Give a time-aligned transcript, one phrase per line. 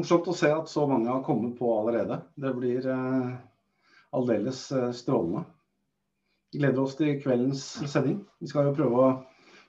[0.00, 2.22] Morsomt å se at så mange har kommet på allerede.
[2.40, 3.32] Det blir eh,
[4.16, 5.44] aldeles eh, strålende.
[6.56, 8.22] Gleder oss til kveldens sending.
[8.40, 9.10] Vi skal jo prøve å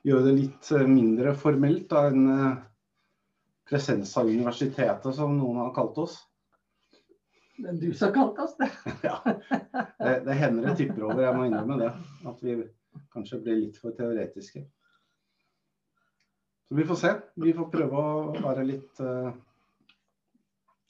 [0.08, 2.60] gjøre det litt eh, mindre formelt av en eh,
[3.70, 6.18] presensa universitetet, som noen har kalt oss.
[7.62, 8.70] Det er du som kalte oss det.
[9.10, 9.20] ja.
[9.26, 11.92] det, det hender det tipper over, jeg må innrømme det.
[12.32, 12.58] At vi
[13.14, 14.64] kanskje blir litt for teoretiske.
[16.68, 17.14] Så vi får se.
[17.44, 19.30] Vi får prøve å være litt, uh,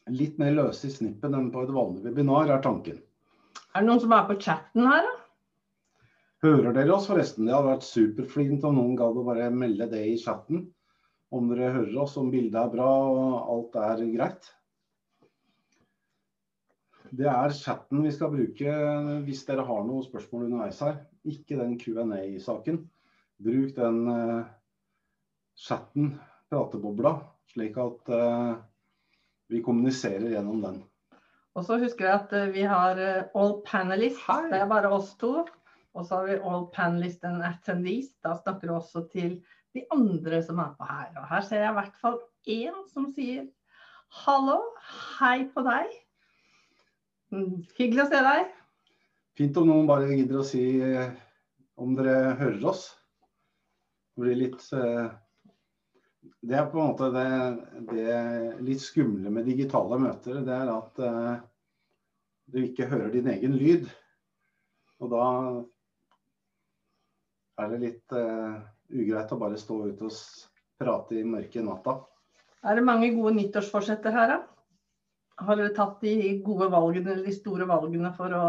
[0.10, 3.02] litt mer løse i snippen enn på et vanlig webinar, er tanken.
[3.72, 5.18] Er det noen som er på chatten her, da?
[6.42, 7.46] Hører dere oss forresten?
[7.46, 10.64] Det hadde vært superflint om noen gadd å bare melde det i chatten.
[11.32, 14.50] Om dere hører oss, om bildet er bra og alt er greit.
[17.12, 18.74] Det er chatten vi skal bruke
[19.28, 20.98] hvis dere har noen spørsmål underveis her.
[21.28, 22.82] Ikke den Q&A-saken.
[23.42, 24.50] Bruk den uh,
[25.60, 26.16] chatten,
[26.50, 27.14] pratebobla,
[27.54, 28.58] slik at uh,
[29.52, 30.82] vi kommuniserer gjennom den.
[31.60, 33.00] Og så husker jeg at uh, vi har
[33.36, 34.22] all panelists.
[34.28, 34.46] Hei.
[34.52, 35.42] Det er bare oss to.
[35.92, 38.14] Og så har vi all panelists and attendees.
[38.24, 39.42] Da snakker vi også til
[39.76, 41.10] de andre som er på her.
[41.20, 43.50] Og her ser jeg i hvert fall én som sier
[44.22, 44.60] hallo,
[45.20, 45.92] hei på deg.
[47.32, 48.56] Mm, hyggelig å se deg.
[49.40, 51.14] Fint om noen bare gidder å si eh,
[51.80, 52.90] om dere hører oss.
[54.12, 55.14] Det blir litt eh,
[56.22, 57.28] Det er på en måte det,
[57.90, 58.16] det
[58.66, 60.42] litt skumle med digitale møter.
[60.46, 61.42] Det er at eh,
[62.54, 63.90] du ikke hører din egen lyd.
[65.02, 65.26] Og da
[67.62, 68.14] er det litt
[68.92, 70.18] ugreit å bare stå ute og
[70.82, 71.98] prate i mørke natta.
[72.62, 74.40] Er det mange gode nyttårsforsetter her, da?
[75.42, 78.48] Har dere tatt de gode valgene, eller de store valgene for å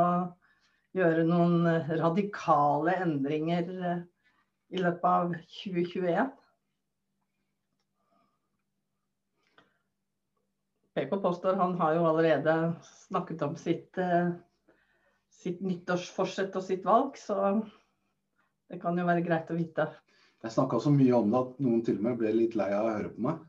[0.97, 1.65] gjøre noen
[2.01, 4.03] radikale endringer eh,
[4.77, 6.33] i løpet av 2021?
[10.95, 14.33] PK påstår han har jo allerede snakket om sitt, eh,
[15.33, 17.63] sitt nyttårsforsett og sitt valg, så
[18.69, 19.89] det kan jo være greit å vite.
[20.43, 22.89] Jeg snakka så mye om det at noen til og med ble litt lei av
[22.89, 23.43] å høre på meg.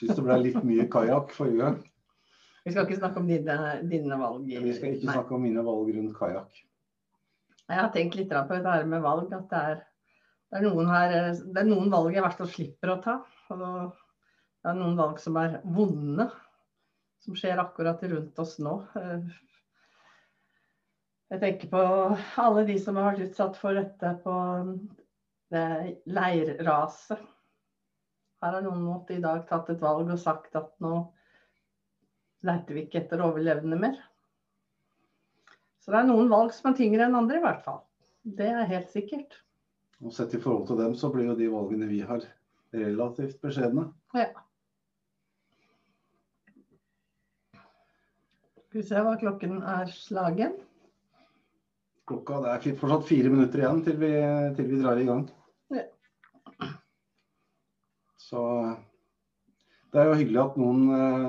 [0.00, 1.78] Syns det ble litt mye kajakk forrige gang.
[2.64, 3.56] Vi skal ikke snakke om dine,
[3.88, 4.44] dine valg.
[4.46, 5.14] Vi skal ikke Nei.
[5.14, 6.60] snakke om mine valg rundt kajakk.
[7.70, 9.32] Jeg har tenkt litt på dette med valg.
[9.32, 9.80] At det er,
[10.50, 13.16] det er, noen, her, det er noen valg jeg i hvert fall slipper å ta.
[13.54, 16.28] Og det er noen valg som er vonde.
[17.20, 18.74] Som skjer akkurat rundt oss nå.
[21.30, 21.82] Jeg tenker på
[22.42, 24.36] alle de som har vært utsatt for dette på
[25.52, 25.66] det
[26.10, 27.20] leirraset.
[28.40, 30.94] Her har noen måtte i dag tatt et valg og sagt at nå
[32.48, 34.00] leter vi ikke etter overlevende mer.
[35.80, 37.82] Så det er noen valg som er tyngre enn andre, i hvert fall.
[38.24, 39.36] Det er helt sikkert.
[40.00, 42.24] Og sett i forhold til dem, så blir jo de valgene vi har,
[42.72, 43.90] relativt beskjedne.
[44.16, 44.30] Ja.
[48.70, 50.52] Skal vi se hva klokken er slagen.
[52.06, 54.10] Klokka Det er fortsatt fire minutter igjen til vi,
[54.54, 55.24] til vi drar i gang.
[55.74, 56.68] Ja.
[58.14, 58.44] Så
[59.90, 61.26] det er jo hyggelig at noen eh,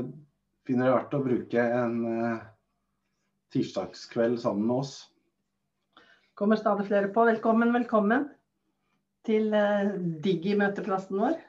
[0.69, 2.45] finner det verdt å bruke en uh,
[3.57, 4.93] tirsdagskveld sammen med oss.
[6.37, 7.25] Kommer stadig flere på.
[7.25, 8.29] Velkommen, velkommen
[9.25, 11.41] til uh, Digi-møteplassen vår.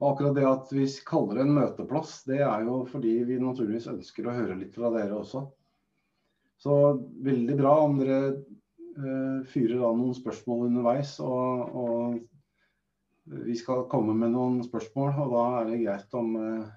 [0.00, 3.90] Og akkurat det at vi kaller det en møteplass, det er jo fordi vi naturligvis
[3.92, 5.44] ønsker å høre litt fra dere også.
[6.60, 6.76] Så
[7.24, 11.18] veldig bra om dere eh, fyrer av noen spørsmål underveis.
[11.20, 12.20] og, og
[13.30, 16.70] vi skal komme med noen spørsmål, og da er det greit om, eh,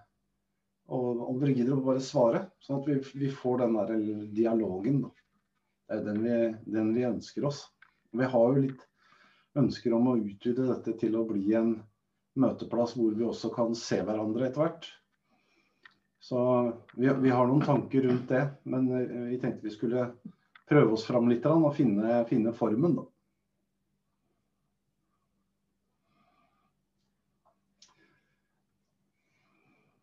[0.93, 2.43] om dere gidder å bare svare.
[2.61, 3.93] Sånn at vi, vi får den der
[4.35, 4.99] dialogen.
[5.05, 5.13] Da.
[5.87, 6.35] Det er den vi,
[6.75, 7.63] den vi ønsker oss.
[8.13, 8.83] Vi har jo litt
[9.57, 11.73] ønsker om å utvide dette til å bli en
[12.39, 14.89] møteplass hvor vi også kan se hverandre etter hvert.
[16.23, 16.39] Så
[16.95, 20.07] vi, vi, har noen tanker rundt det, men eh, vi tenkte vi skulle
[20.69, 22.95] prøve oss fram litt og finne, finne formen.
[23.01, 23.07] da.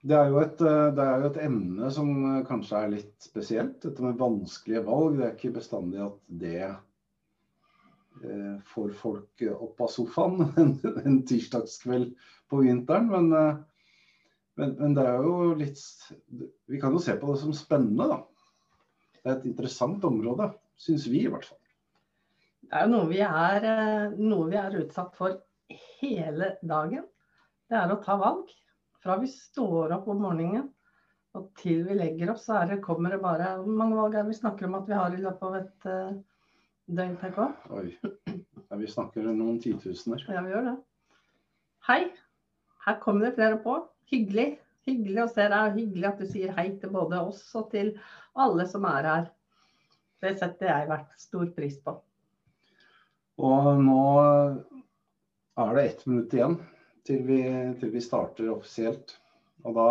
[0.01, 3.81] Det er, et, eh, det er, jo et, emne som eh, kanskje er litt spesielt.
[3.83, 5.19] Dette med vanskelige valg.
[5.19, 6.71] Det er ikke bestandig at det
[8.67, 10.73] får folk opp av sofaen en,
[11.05, 12.15] en tirsdagskveld
[12.51, 13.09] på vinteren.
[13.09, 13.57] Men, eh,
[14.55, 15.81] men, men, det er jo litt
[16.67, 18.21] Vi kan jo se på det som spennende, da.
[19.21, 20.49] Det er et interessant område,
[20.81, 21.59] syns vi i hvert fall.
[22.71, 23.67] Det er jo noe vi er,
[24.17, 25.37] noe vi er utsatt for
[26.01, 27.05] hele dagen.
[27.69, 28.49] Det er å ta valg.
[29.01, 30.69] Fra vi står opp om morgenen
[31.37, 34.33] og til vi legger oss, så det, kommer det bare Hvor mange valg er det
[34.33, 35.87] vi snakker om at vi har i løpet av et
[36.97, 37.39] døgn, PK?
[37.77, 37.87] Oi.
[38.71, 40.23] Ja, vi snakker noen titusener.
[40.31, 40.77] Ja, vi gjør det.
[41.89, 42.03] Hei.
[42.87, 43.77] her kommer det flere på.
[44.11, 44.59] Hyggelig.
[44.89, 47.93] Hyggelig å se deg, hyggelig at du sier hei til både oss og til
[48.39, 49.27] alle som er her.
[50.21, 51.97] Det setter jeg vært stor pris på.
[53.41, 54.05] Og nå
[55.61, 56.57] er det ett minutt igjen
[57.09, 57.41] til vi,
[57.81, 59.17] til vi starter offisielt.
[59.65, 59.89] Og da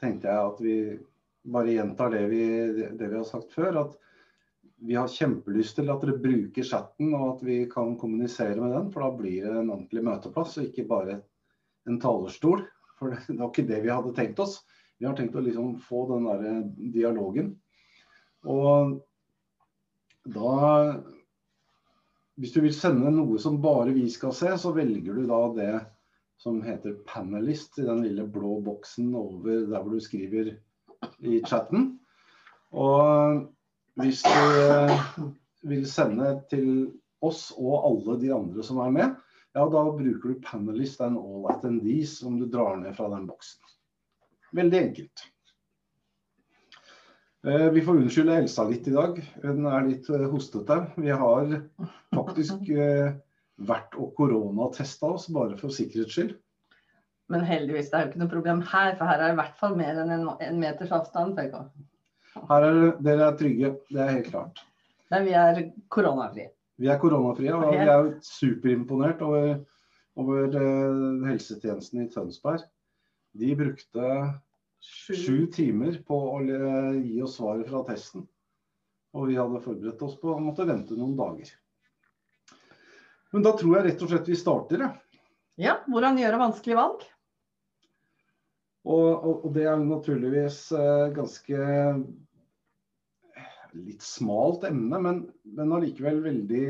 [0.00, 0.76] tenkte jeg at vi
[1.50, 2.44] bare gjentar det vi,
[2.96, 3.82] det vi har sagt før.
[3.84, 3.96] At
[4.80, 8.88] vi har kjempelyst til at dere bruker chatten og at vi kan kommunisere med den.
[8.92, 11.20] For da blir det en ordentlig møteplass og ikke bare
[11.88, 12.64] en talerstol.
[12.98, 14.60] For det var ikke det vi hadde tenkt oss.
[15.00, 16.64] Vi har tenkt å liksom få den der
[16.96, 17.54] dialogen.
[18.48, 19.00] Og
[20.28, 21.00] da
[22.40, 25.72] Hvis du vil sende noe som bare vi skal se, så velger du da det
[26.40, 30.54] som heter 'panelist' i den lille blå boksen over der hvor du skriver
[31.20, 31.98] i chatten.
[32.72, 33.44] Og
[34.00, 35.02] hvis du eh,
[35.70, 36.70] vil sende til
[37.24, 39.18] oss og alle de andre som er med,
[39.56, 43.60] ja, da bruker du 'panelist and all attendees' som du drar ned fra den boksen.
[44.56, 45.24] Veldig enkelt.
[47.46, 49.18] Eh, vi får unnskylde Elsa litt i dag.
[49.42, 50.78] Hun er litt eh, hostete.
[50.96, 51.56] Vi har
[52.14, 52.70] faktisk
[53.60, 56.38] vært og koronatesta oss, bare for sikkerhets skyld.
[57.30, 59.58] Men heldigvis, det er jo ikke noe problem her, for her er det i hvert
[59.60, 61.36] fall mer enn en, meters avstand.
[61.38, 61.60] PK.
[62.34, 64.60] Her er dere er trygge, det er helt klart.
[65.10, 66.50] Men vi er koronafrie.
[66.80, 69.56] Vi er koronafrie, og vi er superimponert over,
[70.20, 72.62] over uh, helsetjenesten i Tønsberg.
[73.36, 74.12] De brukte
[74.80, 75.46] sju.
[75.52, 78.24] timer på å gi oss svaret fra testen.
[79.18, 81.50] Og vi hadde forberedt oss på å måtte vente noen dager.
[83.34, 84.90] Men da tror jeg rett og slett vi starter, ja.
[85.60, 87.02] Ja, hvordan gjøre vanskelige valg?
[88.88, 91.64] Og, og, det er naturligvis uh, ganske
[93.76, 96.64] litt smalt emne, men, men allikevel veldig,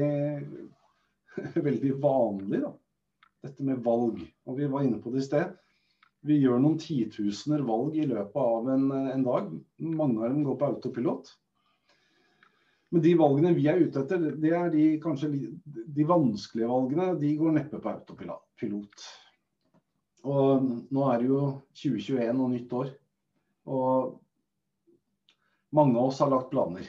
[1.69, 2.63] veldig vanlig.
[2.67, 2.73] da.
[3.47, 4.21] Dette med valg.
[4.51, 5.55] Og vi var inne på det i sted.
[6.27, 9.55] Vi gjør noen titusener valg i løpet av en, en dag.
[9.81, 11.31] Mange av dem går på autopilot.
[12.91, 17.15] Men de valgene vi er ute etter, det er de kanskje de vanskelige valgene.
[17.23, 19.07] De går neppe på autopilot.
[20.29, 21.43] Og nå er det jo
[21.81, 22.91] 2021 og nytt år.
[23.71, 24.19] Og
[25.77, 26.89] mange av oss har lagt planer.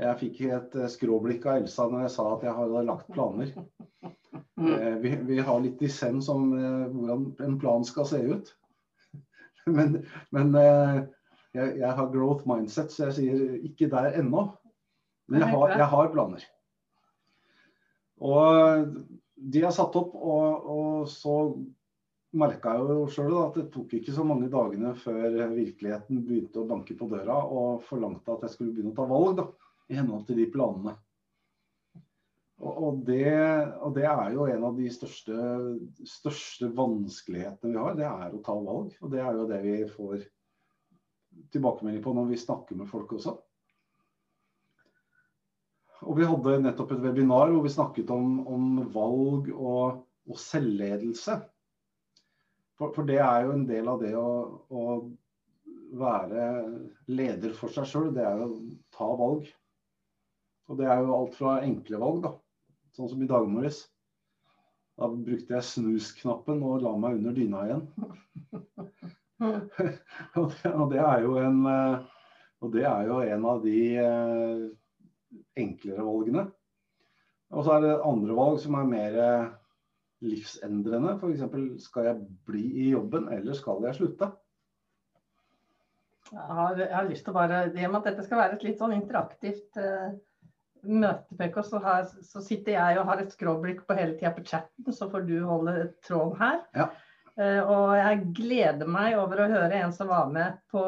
[0.00, 3.52] Jeg fikk et eh, skråblikk av Elsa når jeg sa at jeg hadde lagt planer.
[4.02, 8.54] Eh, vi, vi har litt dissens om eh, hvordan en plan skal se ut.
[9.64, 9.94] Men,
[10.28, 14.42] men jeg, jeg, har growth mindset, så jeg sier ikke der ennå.
[15.32, 16.44] Men jeg har, jeg har, planer.
[18.20, 18.90] Og
[19.44, 21.36] de er satt opp, og, og så
[22.34, 26.68] merka jeg jo sjøl at det tok ikke så mange dagene før virkeligheten begynte å
[26.68, 29.48] banke på døra og forlangte at jeg skulle begynne å ta valg da,
[29.90, 30.96] i henhold til de planene.
[32.64, 33.34] Og, og, det,
[33.82, 35.36] og det, er jo en av de største,
[36.08, 37.96] største vanskelighetene vi har.
[37.98, 38.94] Det er å ta valg.
[39.02, 40.22] Og det er jo det vi får
[41.52, 43.34] tilbakemelding på når vi snakker med folk også.
[46.02, 51.38] Og Vi hadde nettopp et webinar hvor vi snakket om, om valg og, og selvledelse.
[52.74, 54.30] For, for, det er jo en del av det å,
[54.74, 54.84] å
[55.94, 56.48] være
[57.06, 58.10] leder for seg sjøl.
[58.16, 58.60] Det er jo å
[58.96, 59.46] ta valg.
[60.68, 62.34] Og det er jo alt fra enkle valg, da.
[62.96, 63.84] Sånn som i dag morges.
[64.98, 67.86] Da brukte jeg snusknappen og la meg under dyna igjen.
[70.38, 72.04] og, det, og, det, er jo en eh,
[72.62, 74.60] og det er jo en av de eh,
[75.60, 76.46] enklere valgene.
[77.54, 79.52] Og så er det andre valg som er mer eh,
[80.26, 81.16] livsendrende.
[81.20, 81.84] F.eks.
[81.84, 84.30] skal jeg bli i jobben, eller skal jeg slutte?
[86.32, 88.56] Jeg har, jeg har lyst til å bare, I og med at dette skal være
[88.56, 90.14] et litt sånn interaktivt uh,
[90.88, 94.44] møte, PK, så, har, så, sitter jeg og har et skråblikk på hele tida på
[94.48, 95.74] chatten, så får du holde
[96.06, 96.62] tråden her.
[96.76, 96.88] Ja.
[97.34, 100.82] Eh, og jeg gleder meg over å høre en som var med på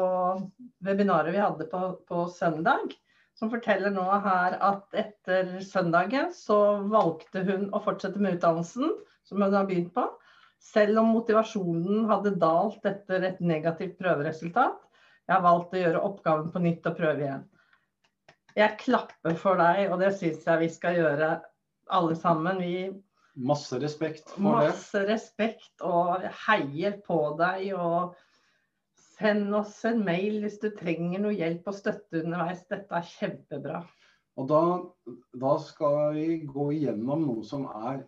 [0.85, 2.93] webinaret vi hadde på, på søndag.
[3.37, 6.57] Som forteller nå her at etter søndagen så
[6.89, 8.95] valgte hun å fortsette med utdannelsen
[9.27, 10.07] som hun har begynt på.
[10.63, 14.79] Selv om motivasjonen hadde dalt etter et negativt prøveresultat.
[15.27, 17.45] Jeg har valgt å gjøre oppgaven på nytt og prøve igjen.
[18.57, 21.33] Jeg klapper for deg, og det syns jeg vi skal gjøre
[21.93, 22.63] alle sammen.
[22.63, 22.87] Vi
[23.37, 24.71] Masse respekt for Masse det.
[24.71, 27.67] Masse respekt og heier på deg.
[27.77, 28.15] og
[29.17, 32.61] Send oss en mail hvis du trenger noe hjelp og støtte underveis.
[32.69, 33.81] Dette er kjempebra.
[34.37, 34.61] Og da,
[35.41, 38.03] da, skal vi gå igjennom noe som er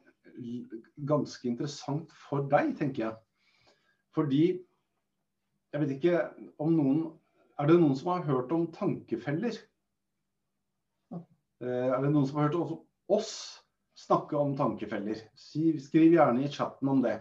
[1.10, 3.16] ganske interessant for deg, tenker jeg.
[4.13, 4.44] Fordi
[5.70, 6.22] jeg vet ikke
[6.62, 7.01] om noen
[7.60, 9.58] Er det noen som har hørt om tankefeller?
[11.12, 12.78] Eh, er det noen som har hørt
[13.12, 13.34] oss
[14.00, 15.20] snakke om tankefeller.
[15.36, 17.18] Skriv gjerne i chatten om det.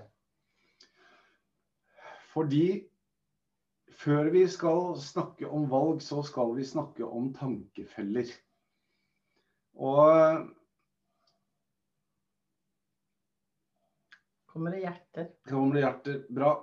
[2.31, 2.87] Fordi
[3.99, 8.31] før vi skal snakke om valg, så skal vi snakke om tankefeller.
[9.79, 10.55] Og
[14.49, 15.27] Kommer det hjerter?
[15.47, 16.15] Kommer det hjerter.
[16.35, 16.55] Bra.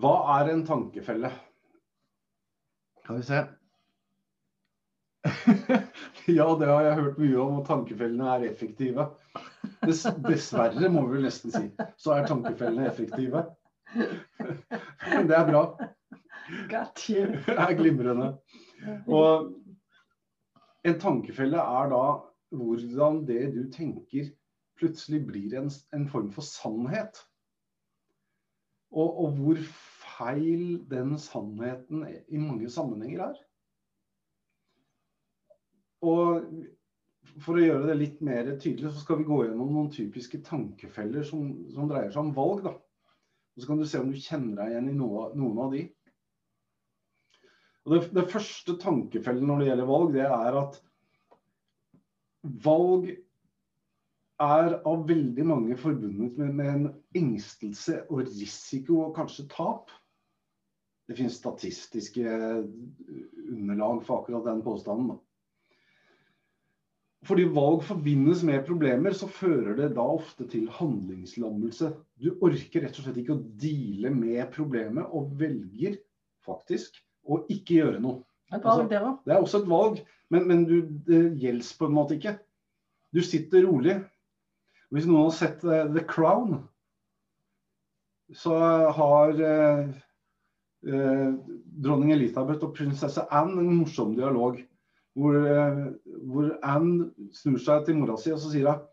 [0.00, 1.28] Hva er en tankefelle?
[3.04, 3.42] Kan vi se.
[6.38, 9.08] ja, det har jeg hørt mye om, og tankefellene er effektive.
[9.84, 11.68] Dess, dessverre, må vi vel nesten si,
[12.00, 13.44] så er tankefellene effektive.
[15.14, 15.64] Men det er bra.
[16.70, 17.26] Got you.
[17.46, 18.30] Det er glimrende.
[19.06, 19.52] Og
[20.84, 22.04] en tankefelle er da
[22.54, 24.28] hvordan det du tenker,
[24.78, 27.18] plutselig blir en, en form for sannhet.
[28.94, 29.58] Og, og, hvor
[30.18, 33.40] feil den sannheten i mange sammenhenger er.
[36.04, 36.44] Og
[37.42, 41.24] for å gjøre det litt mer tydelig, så skal vi gå gjennom noen typiske tankefeller
[41.26, 42.62] som, som dreier seg om valg.
[42.68, 42.74] da.
[43.54, 45.84] Og Så kan du se om du kjenner deg igjen i noe, noen av de.
[47.84, 50.78] Og det, det, første tankefellen når det gjelder valg, det er at
[52.64, 53.10] valg
[54.44, 56.88] er av veldig mange forbundet med, med en
[57.20, 59.92] engstelse og risiko og kanskje tap.
[61.04, 65.20] Det finnes statistiske underlag for akkurat den påstanden.
[67.24, 71.92] Fordi valg forbindes med problemer, så fører det da ofte til handlingslammelse.
[72.20, 75.96] Du orker rett og slett ikke å deale med problemet, og velger
[76.44, 78.20] faktisk å ikke gjøre noe.
[78.52, 80.02] Et valg, det, altså, det er også et valg,
[80.34, 80.76] men, men du,
[81.08, 82.36] det gjelder på en måte ikke.
[83.14, 83.96] Du sitter rolig.
[84.92, 86.58] Hvis noen har sett uh, The Crown,
[88.36, 88.58] så
[88.98, 89.88] har uh,
[90.90, 91.32] uh,
[91.80, 94.60] dronning Elisabeth og prinsesse Anne en morsom dialog
[95.14, 95.80] hvor, eh,
[96.26, 98.90] hvor Anne snur seg til mora si og så sier hun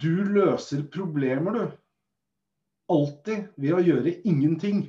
[0.00, 1.78] Du løser problemer, du.
[2.90, 4.84] Alltid ved å gjøre ingenting.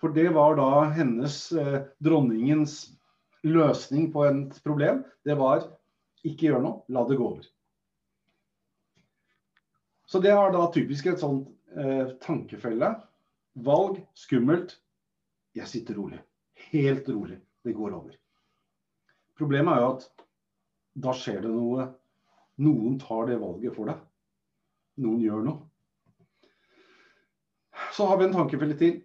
[0.00, 2.96] For det var da hennes, eh, dronningens,
[3.42, 5.02] løsning på et problem.
[5.26, 5.64] Det var
[6.22, 7.46] ikke gjør noe, la det gå over.
[10.06, 12.94] Så det er da typisk et sånt eh, tankefelle.
[13.66, 14.76] Valg, skummelt.
[15.56, 16.20] Jeg sitter rolig.
[16.70, 17.40] Helt rolig.
[17.64, 18.21] Det går over.
[19.42, 20.08] Problemet er jo at
[21.02, 21.88] da skjer det noe.
[22.62, 24.02] Noen tar det valget for deg.
[25.02, 25.62] Noen gjør noe.
[27.96, 29.00] Så har vi en tankefelle til.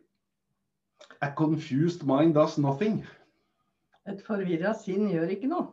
[1.25, 2.99] A confused mind does nothing.
[4.07, 5.71] Et forvirra sinn gjør ikke noe.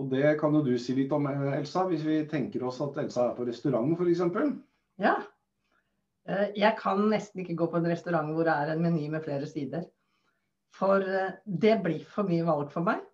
[0.00, 3.28] Og det kan jo du si litt om, Elsa, hvis vi tenker oss at Elsa
[3.28, 4.24] er på restaurant f.eks.
[5.00, 5.14] Ja.
[6.26, 9.22] Eh, jeg kan nesten ikke gå på en restaurant hvor det er en meny med
[9.24, 9.86] flere sider.
[10.76, 13.04] For eh, det blir for mye valg for meg.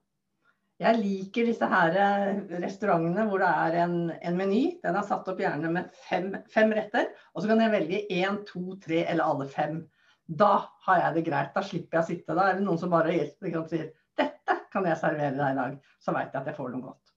[0.77, 4.63] Jeg liker disse her eh, restaurantene hvor det er en, en meny.
[4.83, 7.09] Den er satt opp gjerne med fem, fem retter.
[7.33, 9.79] Og så kan jeg velge én, to, tre eller alle fem.
[10.27, 11.55] Da har jeg det greit.
[11.55, 12.37] Da slipper jeg å sitte.
[12.37, 15.59] Da er det noen som bare hjelper og sier dette kan jeg servere deg i
[15.63, 15.77] dag.
[16.03, 17.13] Så veit jeg at jeg får noe godt.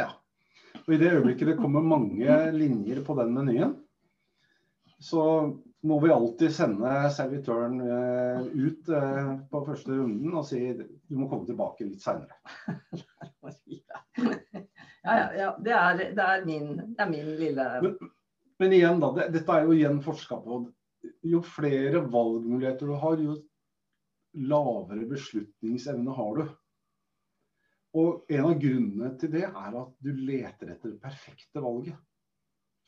[0.00, 0.08] Ja.
[0.82, 3.76] Og i det øyeblikket det kommer mange linjer på den menyen,
[5.02, 5.22] så
[5.82, 11.26] må vi alltid sende servitøren uh, ut uh, på første runden og si du må
[11.30, 12.38] komme tilbake litt seinere.
[13.66, 14.02] ja,
[15.02, 15.48] ja, ja.
[15.58, 17.96] Det er, det er, min, det er min, lille men,
[18.62, 19.10] men, igjen, da.
[19.18, 20.60] Det, dette er jo igjen forska på.
[21.26, 23.40] Jo flere valgmuligheter du har, jo
[24.38, 26.44] lavere beslutningsevne har du.
[27.98, 31.98] Og en av grunnene til det er at du leter etter det perfekte valget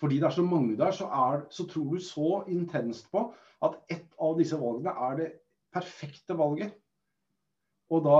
[0.04, 3.30] fordi det er så mange der, så, er, så tror du så intenst på
[3.64, 5.28] at ett av disse valgene er det
[5.72, 6.74] perfekte valget.
[7.88, 8.18] Og da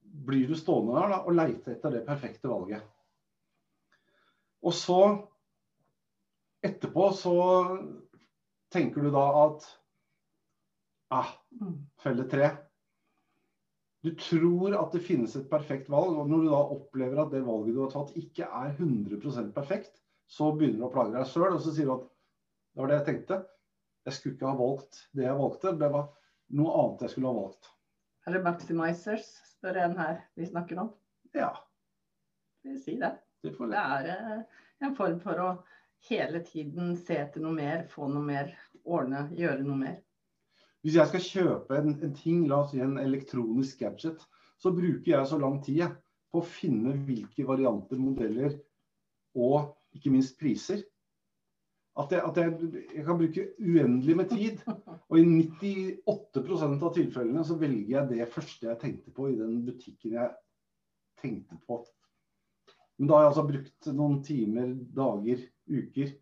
[0.00, 2.80] blir du stående der da, og leite etter det perfekte valget.
[4.64, 5.02] Og så
[6.64, 7.36] etterpå så
[8.72, 9.70] tenker du da at
[11.20, 11.36] ah,
[12.00, 12.52] felle tre.
[14.00, 17.44] Du tror at det finnes et perfekt valg, og når du da opplever at det
[17.44, 20.00] valget du har tatt ikke er 100% perfekt,
[20.30, 22.98] så begynner du å plage deg sjøl, og så sier du at det var det
[23.00, 23.40] jeg tenkte.
[24.06, 26.06] Jeg skulle ikke ha valgt det jeg valgte, det var
[26.60, 27.70] noe annet jeg skulle ha valgt.
[28.26, 30.92] Er det maximizers, spør en her vi snakker om?
[31.36, 31.50] Ja.
[32.66, 33.14] Vil si det.
[33.42, 35.50] Det, det er eh, en form for å
[36.08, 38.52] hele tiden se etter noe mer, få noe mer,
[38.84, 39.98] ordne, gjøre noe mer.
[40.84, 44.22] Hvis jeg skal kjøpe en, en ting, la oss si en elektronisk gadget,
[44.60, 45.88] så bruker jeg så lang tid
[46.30, 48.54] på å finne hvilke varianter, modeller
[49.36, 50.82] og ikke minst priser.
[51.98, 54.62] At, jeg, at jeg, jeg, kan bruke uendelig med tid.
[55.10, 59.58] Og i 98% av tilfellene så velger jeg det første jeg tenkte på i den
[59.66, 60.30] butikken jeg
[61.20, 61.82] tenkte på
[62.98, 66.14] Men da har jeg altså brukt noen timer, dager, uker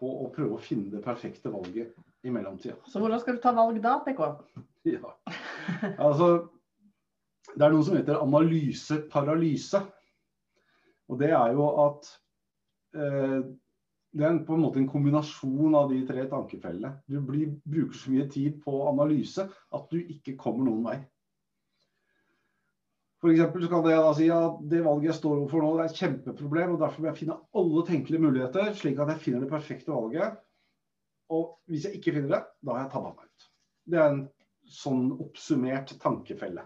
[0.00, 1.92] på å prøve å finne det perfekte valget
[2.24, 2.78] i mellomtida.
[2.88, 4.24] Så hvordan skal du ta valg da, PK?
[4.88, 5.10] Ja.
[6.00, 6.48] Altså,
[7.52, 9.82] det er noe som heter analyseparalyse.
[11.12, 12.08] Og det er jo at
[12.92, 16.96] det er på en måte en kombinasjon av de tre tankefellene.
[17.06, 20.96] Du blir, bruker så mye tid på analyse at du ikke kommer noen vei.
[23.20, 25.90] For så kan jeg da si at det valget jeg står overfor nå, det er
[25.92, 26.74] et kjempeproblem.
[26.74, 30.38] og Derfor må jeg finne alle tenkelige muligheter, slik at jeg finner det perfekte valget.
[31.30, 33.50] Og hvis jeg ikke finner det, da har jeg tabba meg ut.
[33.92, 34.22] Det er en
[34.70, 36.64] sånn oppsummert tankefelle.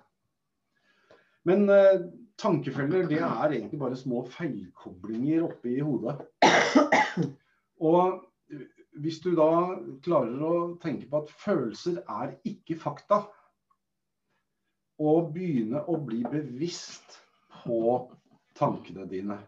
[1.49, 2.07] Men eh,
[2.41, 6.17] tankefeller det er egentlig bare små feilkoblinger oppi hodet.
[7.81, 8.25] Og
[9.03, 9.51] hvis du da
[10.05, 13.25] klarer å tenke på at følelser er ikke fakta,
[15.03, 17.17] og begynne å bli bevisst
[17.65, 17.79] på
[18.55, 19.41] tankene dine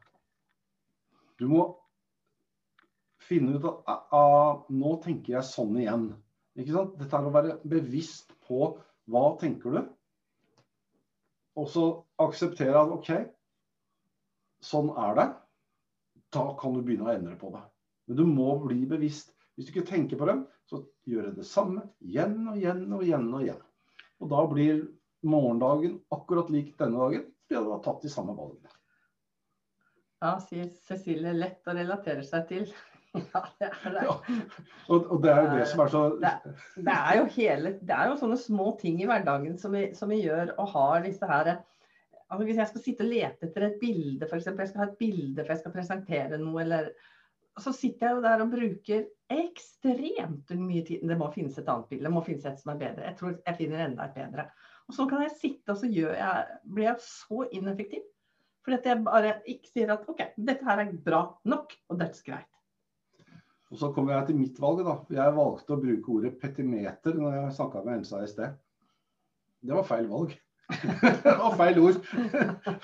[1.39, 1.61] Du må
[3.23, 6.09] finne ut at nå tenker jeg sånn igjen.
[6.57, 6.97] Ikke sant?
[6.99, 8.73] Dette er å være bevisst på
[9.13, 9.81] hva tenker du.
[11.57, 11.85] Og så
[12.21, 13.11] akseptere at OK,
[14.65, 15.27] sånn er det.
[16.37, 17.63] Da kan du begynne å endre på det.
[18.07, 19.33] Men du må bli bevisst.
[19.57, 23.05] Hvis du ikke tenker på dem, så gjør det det samme igjen og igjen og
[23.07, 23.29] igjen.
[23.33, 23.63] Og igjen.
[24.21, 24.83] Og da blir
[25.27, 28.73] morgendagen akkurat lik denne dagen, fordi du har tatt de samme valgene.
[30.25, 31.33] Ja, sier Cecilie.
[31.37, 32.69] Lett å relatere seg til.
[33.35, 34.05] Ja, det er det.
[34.89, 36.33] Og, og, det er jo det som er så det,
[36.77, 40.13] det, er jo hele, det er jo sånne små ting i hverdagen som vi, som
[40.13, 41.57] vi gjør og har disse her
[42.27, 44.49] altså Hvis jeg skal sitte og lete etter et bilde, f.eks.
[44.51, 46.89] Jeg skal ha et bilde for jeg skal presentere noe, eller
[47.63, 51.05] så sitter jeg jo der og bruker ekstremt mye tid.
[51.07, 53.07] Det må finnes et annet bilde, det må finnes et som er bedre.
[53.07, 54.49] Jeg tror jeg finner enda et bedre.
[54.87, 58.05] Og så kan jeg sitte og så jeg, blir jeg så ineffektiv.
[58.67, 62.25] Fordi at jeg bare ikke sier at OK, dette her er bra nok, og that's
[62.27, 62.51] greit.
[63.73, 64.85] Og så kommer jeg til mitt valg.
[64.87, 64.97] da.
[65.11, 68.59] Jeg valgte å bruke ordet petimeter når jeg snakka med Elsa i sted.
[69.67, 70.37] Det var feil valg.
[71.25, 71.99] det var feil ord.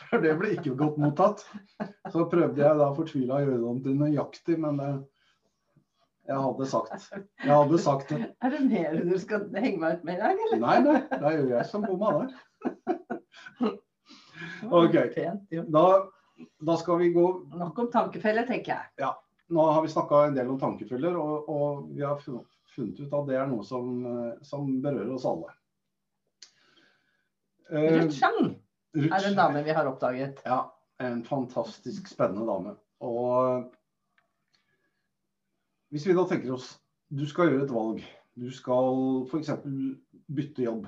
[0.09, 1.45] For det ble ikke godt mottatt.
[2.11, 4.91] Så prøvde jeg da fortvila å gjøre det om til nøyaktig, men det,
[6.29, 8.21] jeg hadde sagt Jeg hadde sagt det.
[8.45, 10.61] Er det mer du skal henge meg ut med i dag, eller?
[10.63, 10.99] Nei, nei.
[11.11, 12.31] Det gjør jeg som bomma der.
[14.79, 14.97] OK.
[15.75, 15.85] Da,
[16.63, 17.27] da, skal vi gå
[17.59, 18.93] Nok om tankefeller, tenker jeg.
[19.03, 19.13] Ja.
[19.53, 23.27] Nå har vi snakka en del om tankefeller, og, og, vi har funnet ut at
[23.29, 23.99] det er noe som,
[24.47, 25.53] som berører oss alle.
[27.73, 28.55] Eh, Rutsjang
[28.97, 30.41] er en dame vi har oppdaget.
[30.49, 30.63] Ja,
[31.05, 32.77] en fantastisk spennende dame.
[33.05, 33.69] Og
[35.93, 36.73] hvis vi da tenker oss
[37.13, 38.05] du skal gjøre et valg.
[38.41, 39.51] Du skal f.eks.
[40.33, 40.87] bytte jobb.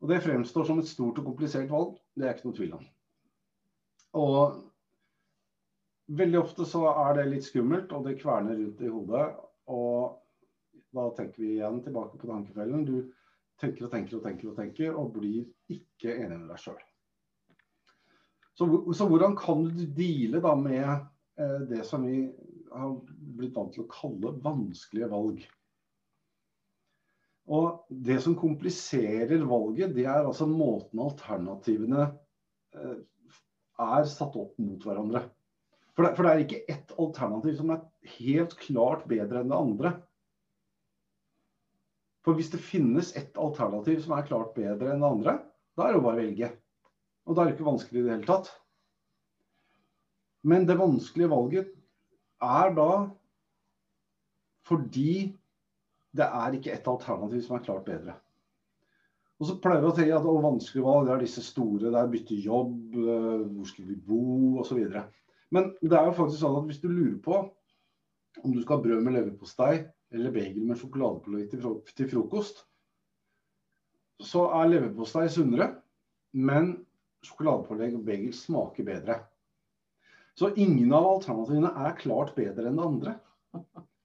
[0.00, 1.94] Og Det fremstår som et stort og komplisert valg.
[2.16, 2.84] Det er ikke noe tvil om.
[4.20, 4.58] Og
[6.18, 9.26] veldig ofte så er det litt skummelt, og det kverner rundt i hodet.
[9.70, 10.18] Og
[10.96, 12.86] da tenker vi igjen tilbake på tankefellen.
[12.88, 12.96] Du
[13.60, 16.80] tenker og tenker og tenker og tenker, og blir ikke enig med deg sjøl.
[18.58, 20.84] Så, så, hvordan kan du deale da med
[21.40, 22.26] eh, det som vi
[22.74, 22.90] har
[23.38, 25.46] blitt vant til å kalle vanskelige valg?
[27.50, 32.10] Og Det som kompliserer valget, det er altså måten alternativene
[32.76, 32.98] eh,
[33.80, 35.24] er satt opp mot hverandre.
[35.96, 37.82] For det, for det er ikke ett alternativ som er
[38.16, 39.92] helt klart bedre enn det andre.
[42.24, 45.36] For hvis det finnes ett alternativ som er klart bedre enn det andre,
[45.76, 46.50] da er det jo bare å velge.
[47.26, 48.50] Og da er det ikke vanskelig i det hele tatt.
[50.50, 51.72] Men det vanskelige valget
[52.40, 52.90] er da
[54.70, 55.12] fordi
[56.16, 58.14] det er ikke ett alternativ som er klart bedre.
[59.40, 61.88] Og så pleier vi å tenke at å, vanskelige valg det er disse store.
[61.88, 64.24] Det er bytte jobb, eh, hvor skal vi bo
[64.60, 64.82] osv.
[65.54, 67.38] Men det er jo faktisk sånn at hvis du lurer på
[68.44, 69.72] om du skal ha brød med leverpostei
[70.14, 71.50] eller bagel med sjokoladepålegg
[71.98, 72.62] til frokost,
[74.22, 75.72] så er leverpostei sunnere,
[76.36, 76.72] men
[77.26, 79.18] sjokoladepålegg og bagel smaker bedre.
[80.38, 83.16] Så ingen av alternativene er klart bedre enn det andre.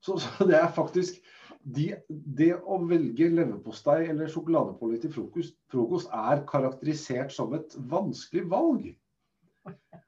[0.03, 1.21] Så, så det er faktisk
[1.65, 8.45] de, Det å velge leverpostei eller sjokoladepålegg til frokost, frokost er karakterisert som et vanskelig
[8.51, 8.91] valg.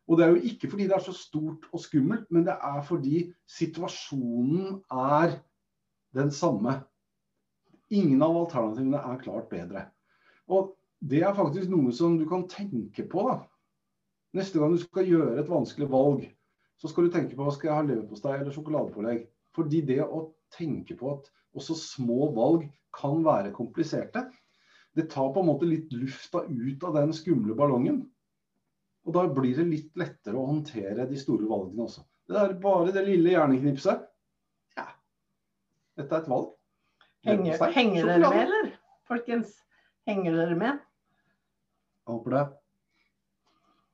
[0.07, 2.79] Og det er jo ikke fordi det er så stort og skummelt, men det er
[2.87, 3.25] fordi
[3.57, 5.39] situasjonen er
[6.15, 6.79] den samme.
[7.91, 9.85] Ingen av alternativene er klart bedre.
[10.47, 13.27] Og det er faktisk noe som du kan tenke på.
[13.27, 13.41] da.
[14.37, 16.25] Neste gang du skal gjøre et vanskelig valg,
[16.77, 19.25] så skal du tenke på skal jeg ha leverpostei eller sjokoladepålegg.
[19.55, 24.27] Fordi det å tenke på at også små valg kan være kompliserte,
[24.97, 28.05] det tar på en måte litt lufta ut av den skumle ballongen.
[29.07, 32.03] Og da blir det litt lettere å håndtere de store valgene også.
[32.27, 34.01] Det er bare det lille hjerneknipset.
[34.75, 34.87] Ja,
[35.95, 36.49] dette er et valg.
[37.27, 38.67] Henger, henger dere med, eller?
[39.07, 39.53] Folkens,
[40.07, 40.81] henger dere med?
[42.03, 42.43] Jeg håper det.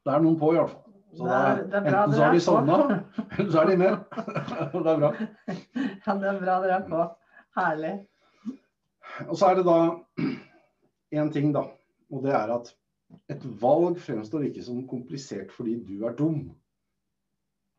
[0.04, 0.80] Det er noen på, i hvert fall.
[1.14, 2.78] Så Det er- det er bra enten så har de sovna,
[3.38, 3.98] eller så er de med.
[4.84, 5.12] det er bra.
[6.08, 7.04] Ja, det er bra dere er på.
[7.56, 7.94] Herlig.
[9.30, 9.78] Og så er det da
[11.14, 11.68] én ting, da.
[12.12, 12.74] Og det er at
[13.32, 16.52] et valg fremstår ikke som komplisert fordi du er dum.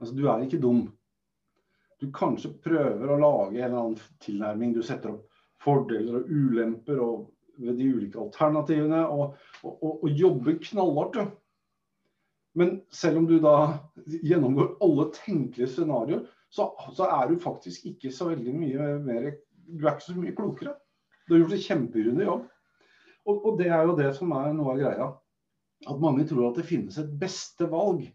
[0.00, 0.86] Altså, du er ikke dum.
[2.02, 4.74] Du kanskje prøver å lage en eller annen tilnærming.
[4.74, 5.30] Du setter opp
[5.64, 11.18] fordeler og ulemper og ved de ulike alternativene, og, og, og, og jobber knallhardt.
[11.18, 11.36] Du.
[12.58, 13.54] Men selv om du da
[14.06, 19.32] gjennomgår alle tenkelige scenarioer, så, så er du faktisk ikke så veldig mye mer
[19.64, 20.74] Du er ikke så mye klokere.
[21.24, 22.42] Du har gjort en kjempegrunnig jobb.
[23.24, 25.06] Og, og det er jo det som er noe av greia.
[25.90, 28.06] At mange tror at det finnes et beste valg,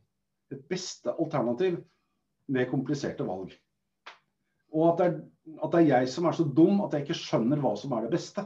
[0.49, 1.79] et beste alternativ
[2.49, 3.53] ved kompliserte valg.
[4.73, 7.17] Og at det, er, at det er jeg som er så dum at jeg ikke
[7.17, 8.45] skjønner hva som er det beste.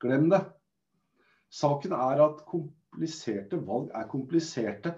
[0.00, 0.40] Glem det.
[1.52, 4.94] Saken er at kompliserte valg er kompliserte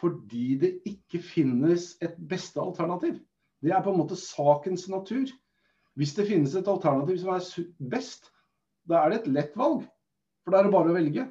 [0.00, 3.18] fordi det ikke finnes et beste alternativ.
[3.60, 5.28] Det er på en måte sakens natur.
[5.98, 8.30] Hvis det finnes et alternativ som er best,
[8.88, 9.82] da er det et lett valg.
[10.40, 11.26] For da er det bare å velge.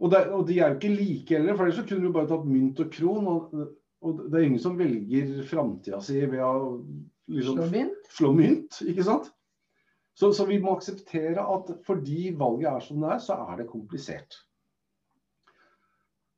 [0.00, 2.28] Og, det, og de er jo ikke like heller, for ellers så kunne du bare
[2.30, 3.26] tatt mynt og kron.
[3.28, 3.66] Og,
[4.00, 6.54] og det er ingen som velger framtida si ved å
[7.28, 8.12] liksom, Slå mynt.
[8.16, 9.28] slå mynt, ikke sant?
[10.16, 13.68] Så, så vi må akseptere at fordi valget er som det er, så er det
[13.70, 14.40] komplisert.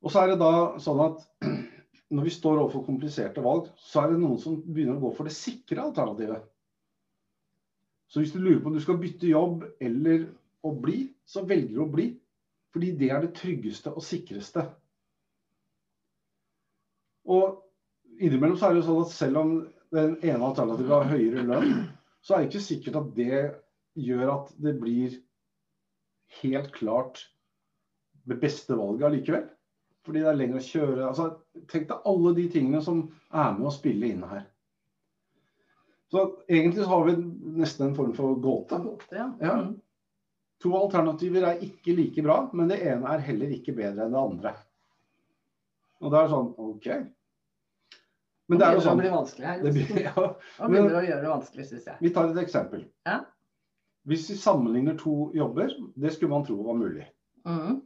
[0.02, 1.22] Og så er det da sånn at
[2.12, 5.30] når vi står overfor kompliserte valg, så er det noen som begynner å gå for
[5.30, 6.42] det sikre alternativet.
[8.12, 10.26] Så hvis du lurer på om du skal bytte jobb eller
[10.66, 12.10] å bli, så velger du å bli.
[12.72, 14.64] Fordi det er det tryggeste og sikreste.
[17.28, 17.58] Og
[18.18, 19.52] innimellom så er det jo sånn at selv om
[19.92, 21.74] den ene alternativet har høyere lønn,
[22.24, 23.42] så er det ikke sikkert at det
[24.00, 25.18] gjør at det blir
[26.40, 27.26] helt klart
[28.28, 29.44] det beste valget allikevel.
[30.06, 31.04] Fordi det er lenger å kjøre.
[31.10, 31.28] Altså,
[31.70, 34.46] tenk deg alle de tingene som er med å spille inn her.
[36.12, 37.14] Så egentlig så har vi
[37.60, 38.80] nesten en form for gåte.
[39.14, 39.54] Ja.
[40.62, 44.20] To alternativer er ikke like bra, men det ene er heller ikke bedre enn det
[44.20, 44.52] andre.
[46.02, 46.88] Og det er sånn OK.
[48.50, 49.60] Men det er jo sånn bli vanskelig her.
[49.62, 51.98] det blir, ja, Og begynner å gjøre det vanskelig, syns jeg.
[52.02, 52.84] Vi tar et eksempel.
[53.08, 53.20] Ja.
[54.10, 57.06] Hvis vi sammenligner to jobber, det skulle man tro var mulig.
[57.46, 57.80] Mm.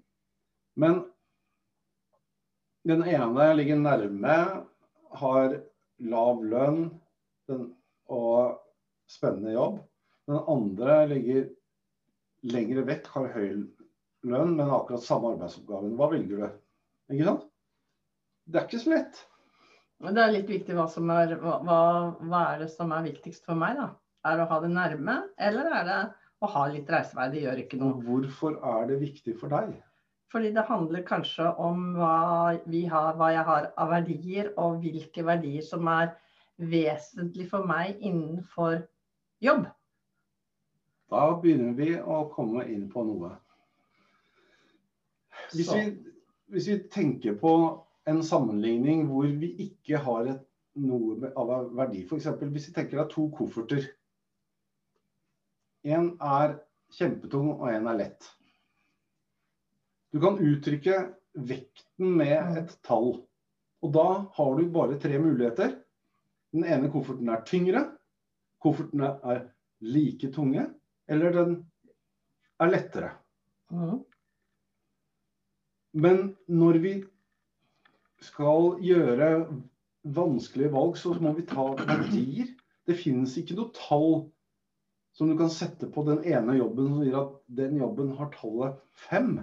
[0.80, 1.02] Men
[2.88, 4.38] den ene ligger nærme,
[5.20, 5.58] har
[6.12, 6.80] lav lønn
[7.48, 7.68] den,
[8.12, 8.58] og
[9.10, 9.78] spennende jobb.
[10.26, 11.46] Den andre ligger
[12.52, 13.48] lengre vekk, har høy
[14.26, 15.94] lønn, men akkurat samme arbeidsoppgaven.
[15.98, 16.58] Hva velger du?
[17.14, 17.46] Ikke sant?
[18.46, 19.22] Det er ikke så lett.
[20.02, 23.46] Men det er litt viktig hva som er hva, hva- er det som er viktigst
[23.48, 23.88] for meg, da?
[24.26, 25.98] Er det å ha det nærme, eller er det
[26.42, 27.28] å ha litt reisevei?
[27.32, 28.00] Det gjør ikke noe.
[28.04, 29.72] Hvorfor er det viktig for deg?
[30.32, 35.24] Fordi det handler kanskje om hva, vi har, hva jeg har av verdier, og hvilke
[35.24, 36.12] verdier som er
[36.58, 38.82] vesentlig for meg innenfor
[39.44, 39.66] jobb.
[41.12, 43.30] Da begynner vi å komme inn på noe.
[45.52, 45.84] Hvis vi,
[46.50, 47.52] hvis vi tenker på
[48.10, 50.42] en sammenligning hvor vi ikke har et,
[50.76, 52.26] noe av verdi, f.eks.
[52.42, 53.86] hvis vi tenker deg to kofferter.
[55.86, 56.58] En er
[56.92, 58.26] kjempetung, og en er lett.
[60.12, 60.98] Du kan uttrykke
[61.48, 63.22] vekten med et tall.
[63.84, 65.78] Og da har du bare tre muligheter.
[66.52, 67.82] Den ene kofferten er tyngre.
[68.62, 69.42] Koffertene er
[69.84, 70.66] like tunge.
[71.08, 71.56] Eller den
[72.62, 73.10] er lettere.
[73.70, 74.00] Mm.
[75.96, 76.94] Men når vi
[78.24, 79.30] skal gjøre
[80.16, 82.52] vanskelige valg, så må vi ta verdier.
[82.86, 84.26] Det finnes ikke noe tall
[85.16, 88.76] som du kan sette på den ene jobben som sier at den jobben har tallet
[89.06, 89.38] fem.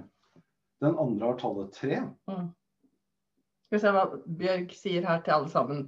[0.84, 2.02] Den andre har tallet tre.
[3.66, 4.04] Skal vi se hva
[4.42, 5.88] Bjørg sier her til alle sammen.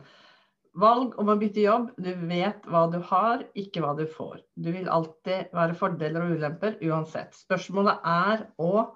[0.75, 1.91] Valg om å bytte jobb.
[1.95, 4.41] Du vet hva du har, ikke hva du får.
[4.59, 7.35] Du vil alltid være fordeler og ulemper uansett.
[7.37, 8.91] Spørsmålet er òg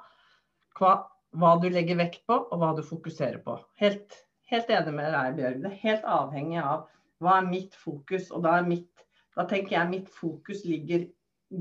[0.79, 0.93] hva,
[1.39, 3.55] hva du legger vekt på, og hva du fokuserer på.
[3.79, 4.17] Helt,
[4.51, 5.61] helt enig med deg, Bjørg.
[5.63, 6.83] Det er helt avhengig av
[7.23, 8.27] hva er mitt fokus.
[8.35, 9.05] Og da, mitt,
[9.39, 11.05] da tenker jeg mitt fokus ligger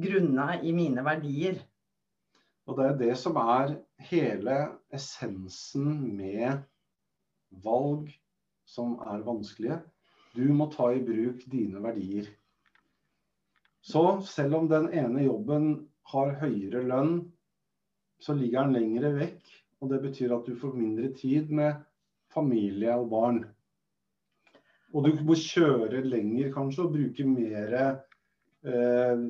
[0.02, 1.60] grunna i mine verdier.
[2.68, 3.76] Og det er det som er
[4.10, 4.56] hele
[4.94, 6.58] essensen med
[7.64, 8.10] valg
[8.68, 9.78] som er vanskelige.
[10.34, 12.28] Du må ta i bruk dine verdier.
[13.80, 15.68] Så selv om den ene jobben
[16.12, 17.20] har høyere lønn,
[18.20, 21.76] så ligger den lengre vekk Og det betyr at du får mindre tid med
[22.34, 23.36] familie og barn.
[24.90, 27.76] Og du må kjøre lenger kanskje og bruke mer,
[28.66, 29.22] eh,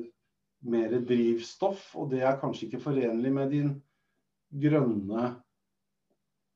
[0.73, 1.91] mer drivstoff.
[1.95, 3.75] Og det er kanskje ikke forenlig med din
[4.49, 5.35] grønne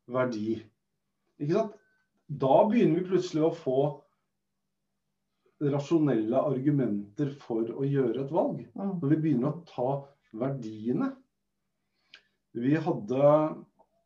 [0.08, 0.64] verdi.
[1.38, 3.80] Da begynner vi plutselig å få
[5.72, 8.64] rasjonelle argumenter for å gjøre et valg.
[8.74, 8.98] Mm.
[9.02, 9.90] Når vi begynner å ta
[10.34, 11.12] verdiene.
[12.54, 13.30] Vi hadde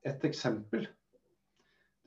[0.07, 0.87] et eksempel.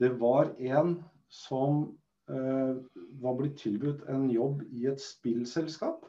[0.01, 0.95] Det var en
[1.29, 1.83] som
[2.29, 2.77] eh,
[3.21, 6.07] var blitt tilbudt en jobb i et spillselskap.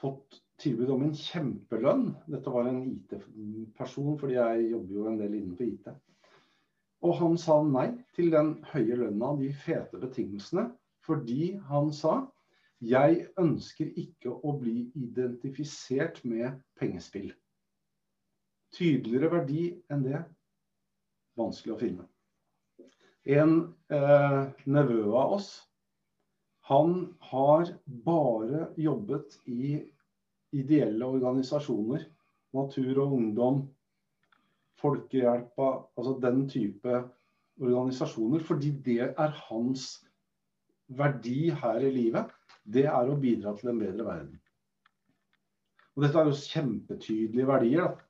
[0.00, 2.06] Fått tilbud om en kjempelønn.
[2.32, 5.92] Dette var en IT-person, fordi jeg jobber jo en del innenfor IT.
[7.02, 10.68] Og han sa nei til den høye lønna, de fete betingelsene,
[11.06, 12.20] fordi han sa
[12.82, 17.30] jeg ønsker ikke å bli identifisert med pengespill.
[18.74, 20.22] Tydeligere verdi enn det
[21.38, 22.08] vanskelig å finne.
[23.22, 23.52] En
[23.92, 25.52] eh, nevø av oss,
[26.66, 29.76] han har bare jobbet i
[30.54, 32.08] ideelle organisasjoner.
[32.52, 33.62] Natur og ungdom,
[34.82, 37.04] Folkehjelpa, altså den type
[37.62, 38.42] organisasjoner.
[38.42, 40.02] Fordi det er hans
[40.98, 42.30] verdi her i livet.
[42.62, 44.38] Det er å bidra til en bedre verden.
[45.92, 47.88] Og dette er jo kjempetydelige verdier.
[47.88, 48.08] da.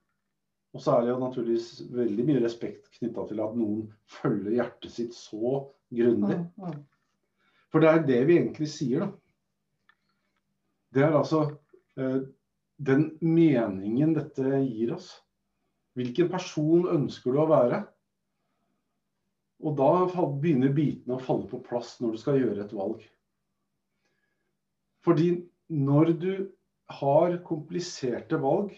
[0.73, 4.95] Og så er det jo naturligvis veldig mye respekt knytta til at noen følger hjertet
[4.95, 5.59] sitt så
[5.93, 6.39] grundig.
[6.39, 6.79] Mm, mm.
[7.73, 9.11] For det er det vi egentlig sier, da.
[10.93, 11.43] Det er altså
[11.97, 12.23] eh,
[12.77, 15.11] den meningen dette gir oss.
[15.97, 17.83] Hvilken person ønsker du å være?
[19.63, 19.91] Og da
[20.43, 23.05] begynner bitene å falle på plass når du skal gjøre et valg.
[25.07, 25.29] Fordi
[25.73, 26.33] når du
[26.93, 28.75] har kompliserte valg,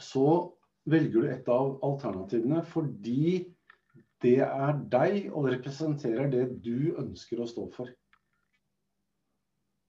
[0.00, 0.52] så
[0.88, 3.44] velger du et av alternativene fordi
[4.24, 7.90] det er deg og det representerer det du ønsker å stå for.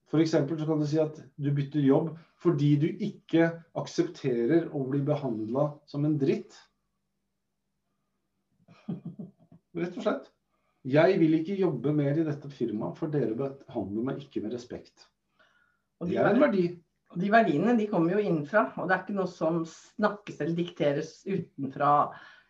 [0.07, 0.31] F.eks.
[0.31, 5.69] så kan du si at du bytter jobb fordi du ikke aksepterer å bli behandla
[5.89, 6.55] som en dritt.
[9.77, 10.31] Rett og slett.
[10.87, 15.07] Jeg vil ikke jobbe mer i dette firmaet, for dere behandler meg ikke med respekt.
[15.99, 16.67] Og Det er en verdi.
[16.67, 16.83] verdi.
[17.17, 21.11] de verdiene de kommer jo innenfra, og det er ikke noe som snakkes eller dikteres
[21.25, 21.91] utenfra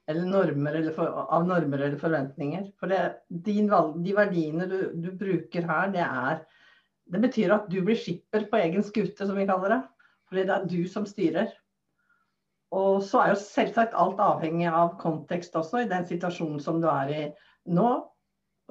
[0.07, 2.71] eller normer eller for, av normer eller forventninger.
[2.79, 3.01] For det,
[3.43, 6.45] din valg, de verdiene du, du bruker her, det er
[7.07, 9.83] Det betyr at du blir skipper på egen skute, som vi kaller det.
[10.27, 11.53] Fordi det er du som styrer.
[12.75, 16.89] Og så er jo selvsagt alt avhengig av kontekst også, i den situasjonen som du
[16.91, 17.23] er i
[17.71, 17.89] nå.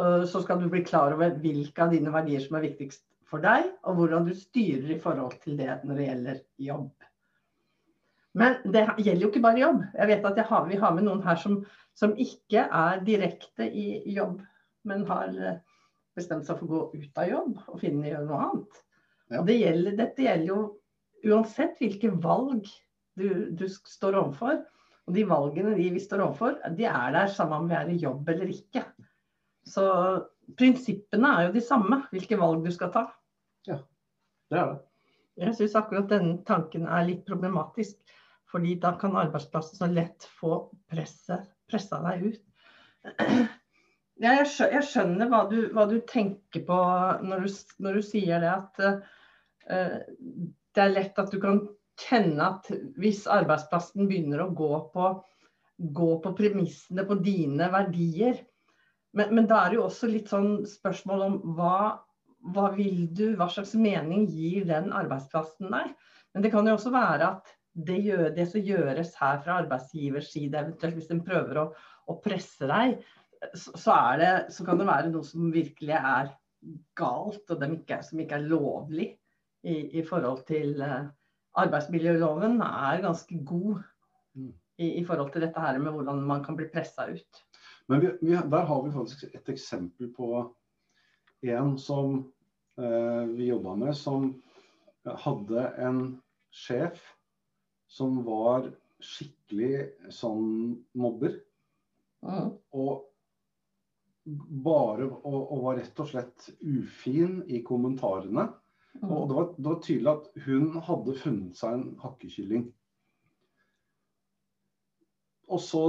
[0.01, 3.43] Øh, Så skal du bli klar over hvilke av dine verdier som er viktigst for
[3.43, 6.93] deg, og hvordan du styrer i forhold til det når det gjelder jobb.
[8.37, 9.83] Men det gjelder jo ikke bare jobb.
[9.97, 11.63] Jeg vet at jeg har, vi har med noen her som,
[11.97, 14.43] som ikke er direkte i jobb,
[14.85, 15.63] men har eh,
[16.17, 18.83] bestemt seg for å gå ut av jobb og finne noe annet.
[19.31, 19.41] Ja.
[19.41, 20.61] Og det gjelder, dette gjelder jo
[21.33, 22.69] uansett hvilke valg
[23.19, 24.63] du, du står overfor.
[25.07, 28.01] Og de valgene de vi står overfor, de er der samme om vi er i
[28.03, 28.83] jobb eller ikke.
[29.67, 29.85] Så
[30.59, 33.07] prinsippene er jo de samme, hvilke valg du skal ta.
[33.67, 34.83] Det er det.
[35.37, 37.99] Jeg syns akkurat denne tanken er litt problematisk.
[38.51, 40.59] Fordi da kan arbeidsplassen så lett få
[40.91, 42.43] presset, pressa deg ut.
[44.17, 46.77] Ja, jeg skjønner hva du, hva du tenker på
[47.21, 47.51] når du,
[47.85, 48.79] når du sier det at
[49.69, 49.99] uh,
[50.73, 51.59] det er lett at du kan
[52.01, 52.69] kjenne at
[53.01, 55.11] hvis arbeidsplassen begynner å gå på,
[55.77, 58.41] gå på premissene på dine verdier,
[59.17, 61.79] men, men da er det jo også litt sånn spørsmål om hva,
[62.53, 65.93] hva vil du, hva slags mening gir den arbeidsplassen deg?
[66.35, 70.33] Men det kan jo også være at det, gjør, det som gjøres her fra arbeidsgivers
[70.33, 71.67] side, eventuelt hvis en prøver å,
[72.09, 72.99] å presse deg,
[73.53, 76.33] så, så, det, så kan det være noe som virkelig er
[76.99, 79.11] galt, og ikke, som ikke er lovlig
[79.67, 81.09] i, i forhold til eh,
[81.57, 83.85] Arbeidsmiljøloven er ganske god
[84.37, 84.53] Mm.
[84.79, 87.42] i, i forhold til dette her med hvordan man kan bli pressa ut.
[87.88, 90.29] Men vi, vi, der har vi faktisk et eksempel på
[91.47, 92.19] en som
[92.79, 94.35] eh, vi jobba med, som
[95.07, 96.01] hadde en
[96.53, 97.01] sjef
[97.88, 98.69] som var
[99.01, 101.38] skikkelig sånn mobber.
[102.27, 102.57] Mm.
[102.77, 103.07] Og
[104.66, 108.49] bare og, og var rett og slett ufin i kommentarene.
[109.03, 112.67] Og det var, det var tydelig at hun hadde funnet seg en hakkekylling.
[115.47, 115.83] Og så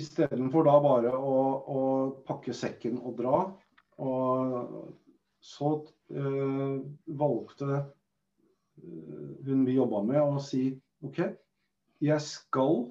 [0.00, 1.36] istedenfor da bare å,
[1.74, 1.80] å
[2.26, 3.42] pakke sekken og dra,
[4.00, 4.94] og
[5.40, 5.72] så
[6.12, 6.80] øh,
[7.20, 7.90] valgte eh,
[9.46, 10.64] hun vi jobba med å si
[11.04, 11.20] OK,
[12.04, 12.82] jeg skal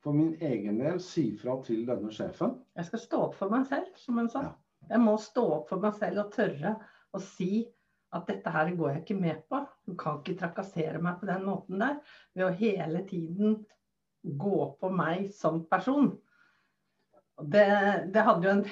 [0.00, 2.56] for min egen del si fra til denne sjefen.
[2.76, 4.44] Jeg skal stå opp for meg selv, som hun sa.
[4.48, 4.54] Ja.
[4.94, 6.74] Jeg må stå opp for meg selv og tørre
[7.16, 7.66] å si
[8.14, 9.60] at dette her går jeg ikke med på.
[9.86, 12.00] Du kan ikke trakassere meg på den måten der
[12.34, 13.60] ved å hele tiden
[14.20, 16.10] gå på meg som person.
[17.40, 17.68] Det,
[18.12, 18.64] det hadde jo en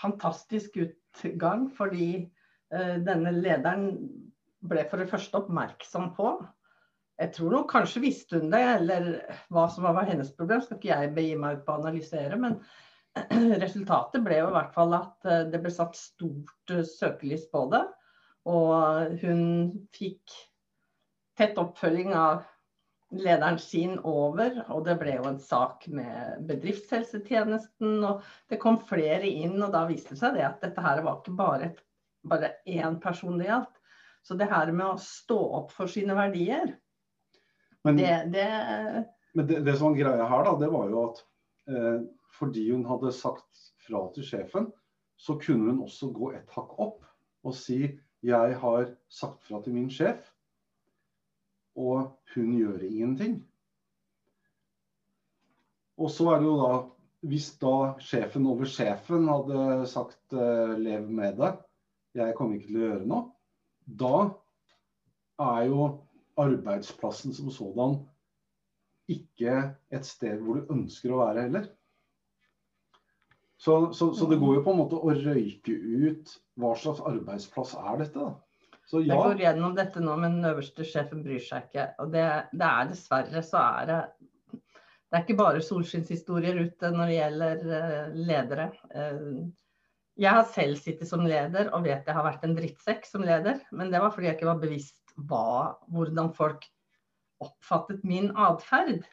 [0.00, 2.24] fantastisk utgang, fordi
[2.72, 3.90] uh, denne lederen
[4.64, 6.30] ble for det første oppmerksom på
[7.20, 9.10] Jeg tror nok kanskje visste hun det, eller
[9.52, 12.38] hva som var hennes problem, skal ikke jeg begi meg ut på å analysere.
[12.40, 12.56] Men
[13.64, 17.66] resultatet ble jo i hvert fall at eh, det ble satt stort eh, søkelys på
[17.74, 17.84] det.
[18.50, 19.44] Og hun
[19.94, 20.34] fikk
[21.38, 22.42] tett oppfølging av
[23.14, 27.96] lederen sin over, og det ble jo en sak med bedriftshelsetjenesten.
[28.04, 31.20] Og det kom flere inn, og da viste det seg det at dette her var
[31.20, 31.80] ikke bare, et,
[32.26, 33.80] bare én person det gjaldt.
[34.24, 36.78] Så det her med å stå opp for sine verdier,
[37.84, 38.48] Men det, det
[39.36, 41.18] Men det, det som var greia her, da, det var jo at
[41.68, 41.98] eh,
[42.38, 44.70] fordi hun hadde sagt fra til sjefen,
[45.16, 47.04] så kunne hun også gå et hakk opp
[47.44, 47.80] og si
[48.24, 50.22] jeg har sagt fra til min sjef,
[51.76, 53.36] og hun gjør ingenting.
[56.00, 56.74] Og så er det jo da
[57.24, 61.54] Hvis da sjefen over sjefen hadde sagt eh, lev med det,
[62.14, 63.22] jeg kommer ikke til å gjøre noe,
[63.86, 64.18] da
[65.40, 65.86] er jo
[66.36, 67.96] arbeidsplassen som sådan
[69.08, 69.54] ikke
[69.88, 71.70] et sted hvor du ønsker å være heller.
[73.60, 77.76] Så, så, så det går jo på en måte å røyke ut hva slags arbeidsplass
[77.78, 78.18] er dette.
[78.18, 78.34] da.
[78.84, 81.88] Så Jeg går gjennom dette nå, men den øverste sjefen bryr seg ikke.
[82.04, 84.00] Og det, det er dessverre så er det
[84.52, 88.64] Det er ikke bare solskinnshistorier ute når det gjelder eh, ledere.
[88.90, 89.28] Eh,
[90.20, 93.60] jeg har selv sittet som leder og vet jeg har vært en drittsekk som leder,
[93.74, 96.66] men det var fordi jeg ikke var bevisst hva, hvordan folk
[97.42, 99.06] oppfattet min atferd.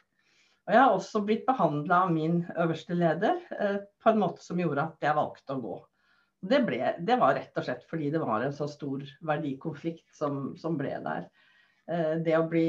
[0.62, 4.60] Og jeg har også blitt behandla av min øverste leder eh, på en måte som
[4.62, 5.78] gjorde at jeg valgte å gå.
[6.42, 10.52] Det, ble, det var rett og slett fordi det var en så stor verdikonflikt som,
[10.58, 11.26] som ble der.
[11.90, 12.66] Eh, det å bli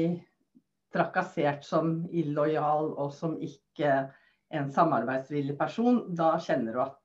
[0.94, 3.94] trakassert som illojal og som ikke
[4.54, 7.00] en samarbeidsvillig person, da kjenner du at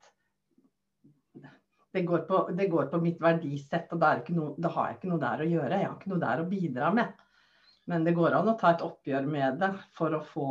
[1.94, 5.22] det går på, det går på mitt verdisett, og noe, da har jeg ikke noe
[5.22, 5.80] der å gjøre.
[5.80, 7.24] Jeg har ikke noe der å bidra med.
[7.90, 10.50] Men det går an å ta et oppgjør med det for å få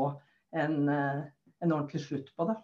[0.52, 1.22] en, eh,
[1.62, 2.56] en ordentlig slutt på det.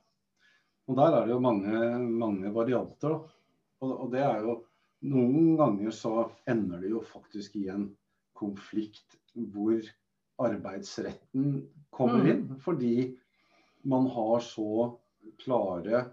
[0.89, 3.15] og der er det jo mange, mange varianter.
[3.81, 4.63] Og, og det er jo
[5.05, 7.91] Noen ganger så ender det jo faktisk i en
[8.33, 9.19] konflikt
[9.53, 9.83] hvor
[10.41, 12.31] arbeidsretten kommer Mm.
[12.31, 12.57] inn.
[12.61, 13.19] Fordi
[13.85, 14.97] man har så
[15.45, 16.07] klare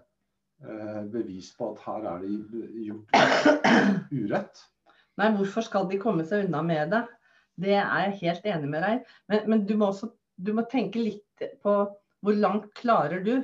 [0.62, 4.60] eh, bevis på at her er det gjort urett.
[5.18, 7.02] Nei, hvorfor skal de komme seg unna med det?
[7.60, 9.02] Det er jeg helt enig med deg.
[9.28, 10.10] Men, men du må også
[10.42, 11.31] du må tenke litt
[11.62, 11.74] på
[12.22, 13.34] hvor langt klarer du?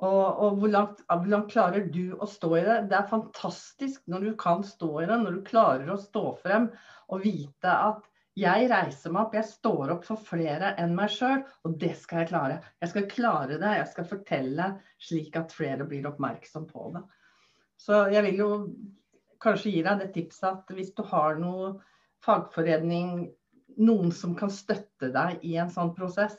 [0.00, 2.76] Og, og hvor, langt, hvor langt klarer du å stå i det?
[2.90, 6.70] Det er fantastisk når du kan stå i det, når du klarer å stå frem
[7.12, 8.06] og vite at
[8.38, 12.22] jeg reiser meg opp, jeg står opp for flere enn meg sjøl, og det skal
[12.22, 12.60] jeg klare.
[12.80, 14.68] Jeg skal klare det, jeg skal fortelle
[15.02, 17.02] slik at flere blir oppmerksom på det.
[17.80, 18.48] Så jeg vil jo
[19.42, 21.74] kanskje gi deg det tipset at hvis du har noe
[22.24, 23.26] fagforening,
[23.80, 26.38] noen som kan støtte deg i en sånn prosess,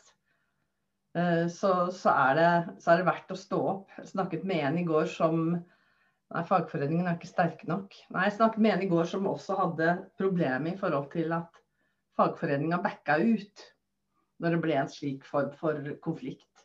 [1.11, 3.89] så, så, er det, så er det verdt å stå opp.
[3.97, 5.41] Jeg snakket med en i går som
[6.31, 7.95] Nei, fagforeningen er ikke sterke nok.
[8.15, 11.59] Nei, jeg snakket med en i går som også hadde problemer i forhold til at
[12.15, 13.65] fagforeninga backa ut
[14.41, 16.63] når det ble en slik form for konflikt.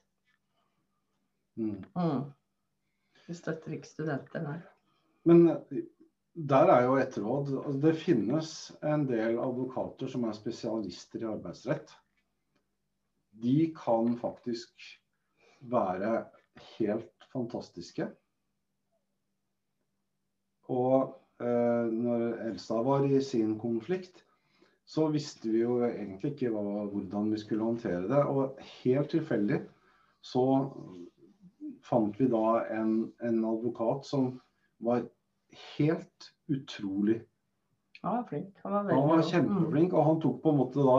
[1.59, 1.83] Mm.
[1.97, 2.23] Mm.
[3.27, 4.57] Vi støtter ikke studenter, nei.
[5.27, 5.43] Men
[6.37, 7.53] der er jo et råd.
[7.65, 8.51] Altså, det finnes
[8.87, 11.91] en del advokater som er spesialister i arbeidsrett.
[13.43, 14.87] De kan faktisk
[15.61, 16.25] være
[16.79, 18.09] helt fantastiske.
[20.73, 24.25] Og eh, når Elsa var i sin konflikt,
[24.87, 28.23] så visste vi jo egentlig ikke hva, hvordan vi skulle håndtere det.
[28.23, 29.61] Og helt tilfeldig
[30.27, 30.47] så
[31.87, 34.37] fant vi da en, en advokat som
[34.83, 35.05] var
[35.77, 37.21] helt utrolig.
[38.03, 38.59] Han var flink.
[38.63, 40.99] Han var, Han var kjempeflink, og han tok på en måte da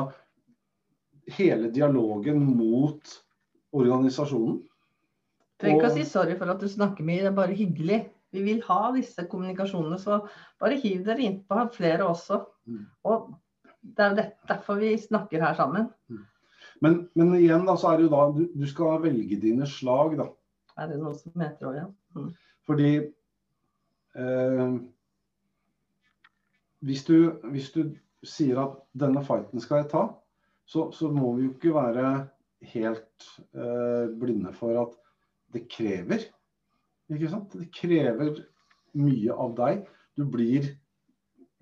[1.35, 3.15] hele dialogen mot
[3.75, 4.61] organisasjonen.
[4.61, 4.73] Mm.
[5.57, 8.03] Trenger ikke å si sorry for at du snakker mye, det er bare hyggelig.
[8.35, 10.19] Vi vil ha disse kommunikasjonene, så
[10.61, 12.43] bare hiv dere innpå flere også.
[12.69, 12.83] Mm.
[13.09, 13.29] Og
[13.81, 15.87] det er jo derfor vi snakker her sammen.
[16.83, 20.17] Men, men igjen da, så er det jo da du, du skal velge dine slag,
[20.19, 20.27] da.
[20.77, 21.87] Er det noe som heter òg, ja.
[22.17, 22.27] Mm.
[22.67, 24.75] Fordi eh,
[26.85, 27.17] hvis, du,
[27.49, 27.81] hvis du
[28.27, 30.03] sier at denne fighten skal jeg ta,
[30.67, 32.07] så, så må vi jo ikke være
[32.73, 34.97] helt eh, blinde for at
[35.55, 36.25] det krever.
[37.13, 37.55] Ikke sant?
[37.55, 38.41] Det krever
[38.97, 39.87] mye av deg.
[40.17, 40.67] Du blir,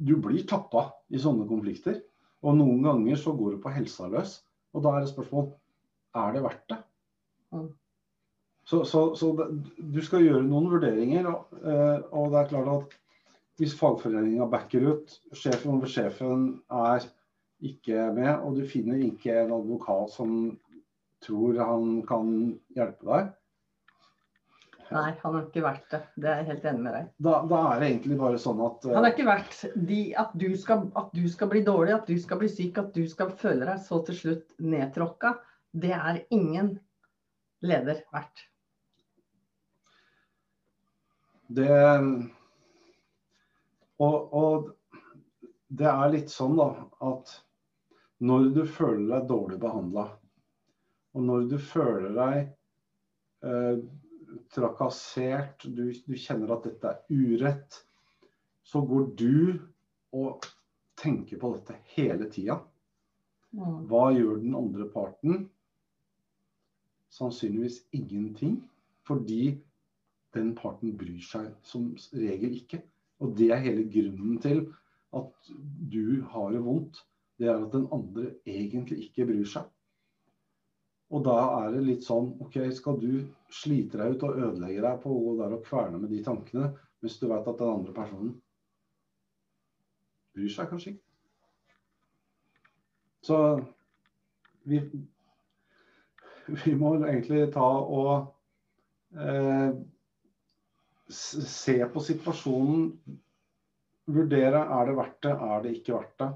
[0.02, 2.02] du blir tappa i sånne konflikter.
[2.46, 4.40] Og noen ganger så går du på helsa løs.
[4.76, 5.52] Og da er det spørsmål
[6.16, 6.80] er det verdt det.
[7.56, 7.70] Mm.
[8.66, 9.48] Så, så, så det,
[9.78, 11.28] du skal gjøre noen vurderinger.
[11.30, 12.96] Og, uh, og det er klart at
[13.62, 17.06] hvis fagforeninga backer ut, sjefen over sjefen er
[17.70, 20.36] ikke med, og du finner ikke en advokat som
[21.26, 22.30] tror han kan
[22.76, 23.34] hjelpe deg,
[24.94, 26.00] Nei, han har ikke vært det.
[26.22, 27.06] Det er jeg helt enig med deg.
[27.26, 28.92] Da, da er det egentlig bare sånn at uh...
[28.94, 29.56] Han har ikke vært
[29.90, 32.92] de, at, du skal, at, du skal, bli dårlig, at du skal bli syk, at
[32.94, 35.34] du skal føle deg så til slutt nedtråkka.
[35.74, 36.76] Det er ingen
[37.66, 38.46] leder verdt.
[41.56, 41.72] Det
[44.02, 44.72] og, og,
[45.76, 46.70] det er litt sånn da
[47.06, 47.36] at
[48.26, 50.06] når du føler deg dårlig behandla,
[51.16, 52.40] og når du føler deg
[53.48, 53.84] eh,
[54.56, 57.82] trakassert, du, du, kjenner at dette er urett,
[58.66, 59.36] så går du
[60.16, 60.48] og
[61.00, 62.60] tenker på dette hele tida.
[63.56, 63.86] Mm.
[63.90, 65.46] Hva gjør den andre parten?
[67.16, 68.58] Sannsynligvis ingenting.
[69.06, 69.56] Fordi
[70.36, 72.82] den parten bryr seg som regel ikke.
[73.24, 74.66] Og det er hele grunnen til
[75.16, 75.52] at
[75.94, 77.06] du har det vondt.
[77.40, 79.68] Det er at den andre egentlig ikke bryr seg.
[81.14, 85.02] Og da er det litt sånn OK, skal du slite deg ut og ødelegge deg
[85.04, 86.72] på å gå der og kverne med de tankene,
[87.04, 88.32] hvis du vet at den andre personen
[90.36, 91.04] bryr seg kanskje ikke?
[93.26, 93.38] Så
[94.70, 94.80] vi,
[96.64, 98.12] vi må egentlig ta og
[99.18, 99.78] eh,
[101.10, 102.90] se på situasjonen.
[104.06, 106.30] Vurdere er det verdt det, er det ikke verdt det.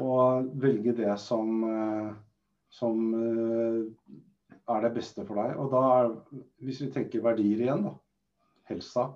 [0.00, 2.12] Og velge det som eh,
[2.72, 3.82] som eh,
[4.72, 5.56] er det beste for deg.
[5.60, 6.12] Og da er,
[6.64, 7.96] hvis vi tenker verdier igjen, da.
[8.70, 9.08] Helsa.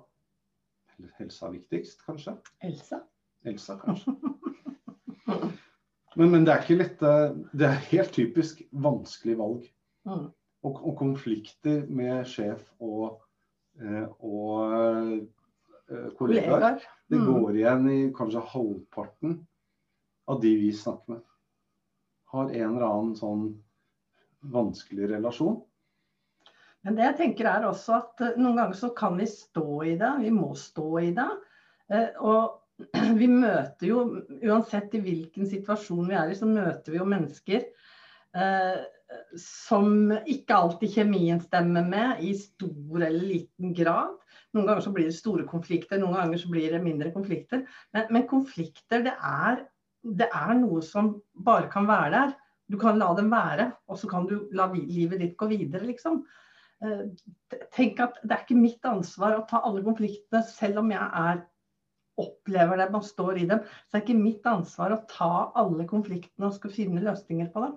[1.17, 2.35] Helsa viktigst, kanskje?
[2.65, 3.01] Elsa.
[3.47, 4.13] Elsa, kanskje.
[6.17, 7.09] Men, men, det er ikke lette
[7.53, 9.67] Det er helt typisk vanskelig valg.
[10.07, 10.29] Mm.
[10.65, 13.19] Og, og, konflikter med sjef og,
[13.77, 16.81] eh, og eh, kollegaer.
[17.07, 17.27] Det mm.
[17.27, 19.37] går igjen i kanskje halvparten
[20.27, 21.25] av de vi snakker med
[22.27, 23.47] har en eller annen sånn
[24.51, 25.61] vanskelig relasjon.
[26.85, 29.95] Men det jeg tenker er også at eh, noen ganger så kan vi stå i
[29.99, 30.11] det.
[30.23, 31.29] Vi må stå i det.
[31.91, 32.83] Eh, og
[33.21, 34.03] vi møter jo,
[34.43, 37.63] uansett i hvilken situasjon vi er i, så møter vi jo mennesker
[38.37, 38.77] eh,
[39.39, 44.19] som ikke alltid kjemien stemmer med i stor eller liten grad.
[44.55, 47.63] Noen ganger så blir det store konflikter, noen ganger så blir det mindre konflikter.
[47.95, 49.63] Men, men konflikter, det er
[50.15, 51.15] det er noe som
[51.47, 52.35] bare kan være der.
[52.67, 56.21] Du kan la dem være, og så kan du la livet ditt gå videre, liksom.
[56.83, 57.05] Eh,
[57.73, 61.45] tenk at det er ikke mitt ansvar å ta alle konfliktene, selv om jeg er
[62.17, 63.61] opplever det, man står i dem.
[63.61, 67.63] Så det er ikke mitt ansvar å ta alle konfliktene og skal finne løsninger på
[67.65, 67.75] dem.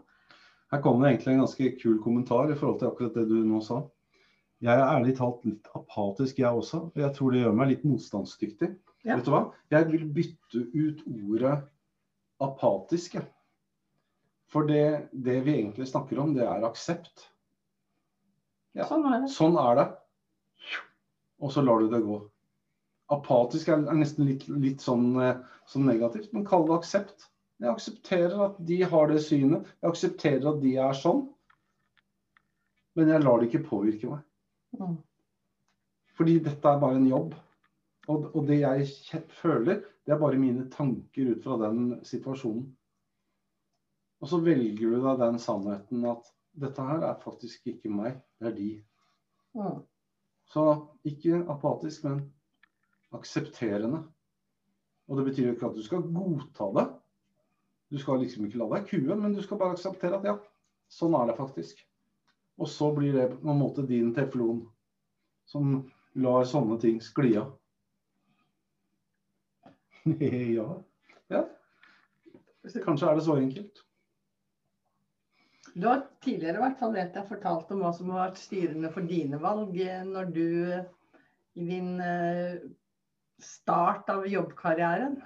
[0.71, 3.61] Her kommer det egentlig en ganske kul kommentar i forhold til akkurat det du nå
[3.65, 3.83] sa.
[4.61, 6.87] Jeg er ærlig talt litt apatisk, jeg også.
[6.93, 8.71] Og jeg tror det gjør meg litt motstandsdyktig.
[9.09, 9.17] Ja.
[9.17, 9.45] Vet du hva?
[9.73, 11.55] Jeg vil bytte ut ordet
[12.41, 13.23] apatiske.
[14.51, 17.29] For det, det, vi egentlig snakker om, det er aksept.
[18.75, 19.89] Ja, sånn, er sånn er det.
[21.41, 22.19] Og så lar du det gå.
[23.11, 25.39] Apatisk er, er nesten litt, litt sånn, eh,
[25.71, 27.29] sånn, negativt, men kall det aksept.
[27.61, 29.69] Jeg aksepterer at de har det synet.
[29.83, 31.25] Jeg aksepterer at de er sånn.
[32.97, 34.23] Men jeg lar det ikke påvirke meg.
[34.79, 34.97] Mm.
[36.17, 37.35] Fordi dette er bare en jobb.
[38.09, 42.65] Og, og, det jeg føler, det er bare mine tanker ut fra den situasjonen.
[44.19, 48.49] Og så velger du deg den sannheten at dette her er faktisk ikke meg, det
[48.49, 48.71] er de.
[49.55, 49.77] Mm.
[50.51, 50.65] Så
[51.07, 52.25] ikke apatisk, men
[53.15, 54.01] aksepterende.
[55.07, 56.87] Og det betyr jo ikke at du skal godta det.
[57.95, 60.37] Du skal liksom ikke la deg kue, men du skal bare akseptere at ja,
[60.91, 61.87] sånn er det faktisk.
[62.59, 64.65] Og så blir det på en måte din teflon
[65.47, 65.85] som
[66.19, 67.55] lar sånne ting skli av.
[70.59, 70.67] ja.
[71.29, 71.45] ja.
[72.85, 73.85] Kanskje er det så enkelt.
[75.75, 78.91] Du har tidligere i hvert fall vet jeg, fortalt om hva som har vært styrende
[78.93, 80.47] for dine valg eh, når du
[81.61, 82.59] i din eh,
[83.41, 85.19] start av jobbkarrieren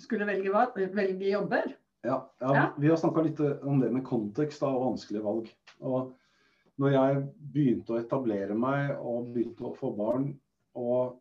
[0.00, 0.64] skulle velge,
[0.96, 1.72] velge jobber.
[2.02, 5.50] Ja, ja, ja, vi har snakka litt eh, om det med kontekst og vanskelige valg.
[5.84, 6.14] Og
[6.82, 10.32] når jeg begynte å etablere meg og begynte å få barn,
[10.78, 11.18] og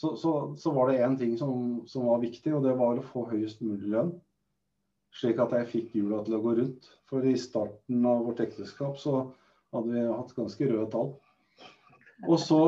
[0.00, 3.04] så, så, så var det én ting som, som, var viktig, og det var å
[3.04, 4.14] få høyest mulig lønn.
[5.12, 6.86] slik at jeg fikk hjula til å gå rundt.
[7.10, 9.16] For i starten av vårt ekteskap så
[9.74, 11.10] hadde vi hatt ganske røde tall.
[12.28, 12.60] Og så,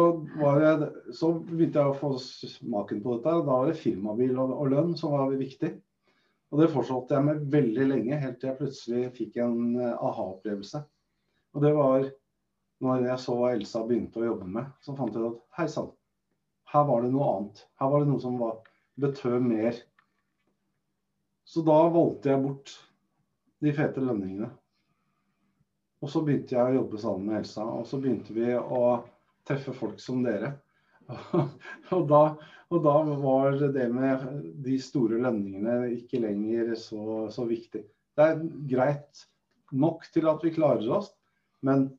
[0.42, 3.32] jeg, så, begynte jeg å få smaken på dette.
[3.32, 5.72] Da var det firmabil og, og lønn som var viktig.
[6.52, 10.82] Og det fortsatte jeg med veldig lenge, helt til jeg plutselig fikk en eh, aha-opplevelse.
[11.56, 12.10] Og det var
[12.84, 15.68] når jeg så hva Elsa begynte å jobbe med, så fant jeg ut at hei
[15.70, 15.92] sann,
[16.72, 17.66] her var det noe annet.
[17.80, 18.56] Her var det noe som var,
[19.02, 19.76] betød mer.
[21.44, 22.74] Så da valgte jeg bort
[23.62, 24.48] de fete lønningene.
[26.02, 28.82] Og så begynte jeg å jobbe sammen med Elsa, og så begynte vi å
[29.46, 30.54] treffe folk som dere.
[31.94, 32.22] og, da,
[32.70, 34.24] og, da, var det med
[34.64, 37.84] de store lønningene ikke lenger så, så, viktig.
[38.16, 39.26] Det er greit
[39.72, 41.12] nok til at vi klarer oss,
[41.62, 41.90] men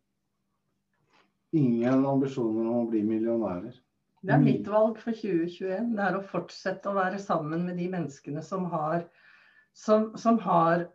[1.54, 3.83] ingen ambisjoner om å bli millionærer.
[4.24, 5.90] Det er mitt valg for 2021.
[5.98, 9.04] Det er å fortsette å være sammen med de menneskene som har,
[9.76, 10.86] som, som har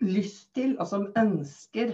[0.00, 1.92] lyst til og som ønsker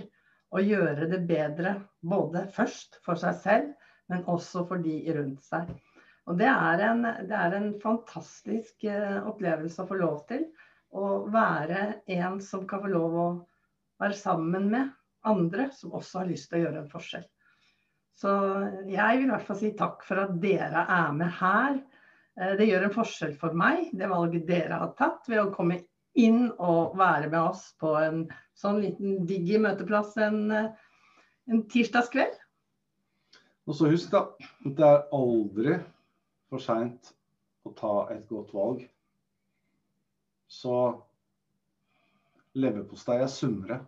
[0.54, 1.74] å gjøre det bedre.
[1.98, 3.72] Både først for seg selv,
[4.08, 5.66] men også for de rundt seg.
[6.28, 10.46] Og det er en, det er en fantastisk eh, opplevelse å få lov til.
[10.94, 13.28] Å være en som kan få lov å
[13.98, 14.94] være sammen med
[15.26, 17.26] andre som også har lyst til å gjøre en forskjell.
[18.18, 18.30] Så
[18.90, 21.78] jeg vil i hvert fall si takk for at dere er med her.
[22.40, 25.78] Eh, det gjør en forskjell for meg, det valget dere har tatt ved å komme
[26.18, 28.24] inn og være med oss på en
[28.58, 30.70] sånn liten digg møteplass en, eh,
[31.52, 32.34] en tirsdagskveld.
[33.68, 34.24] Og så husk da,
[34.64, 35.76] det er aldri
[36.48, 37.12] for seint
[37.68, 38.82] å ta et godt valg.
[40.48, 40.74] Så
[42.58, 43.82] leverpostei er sunnere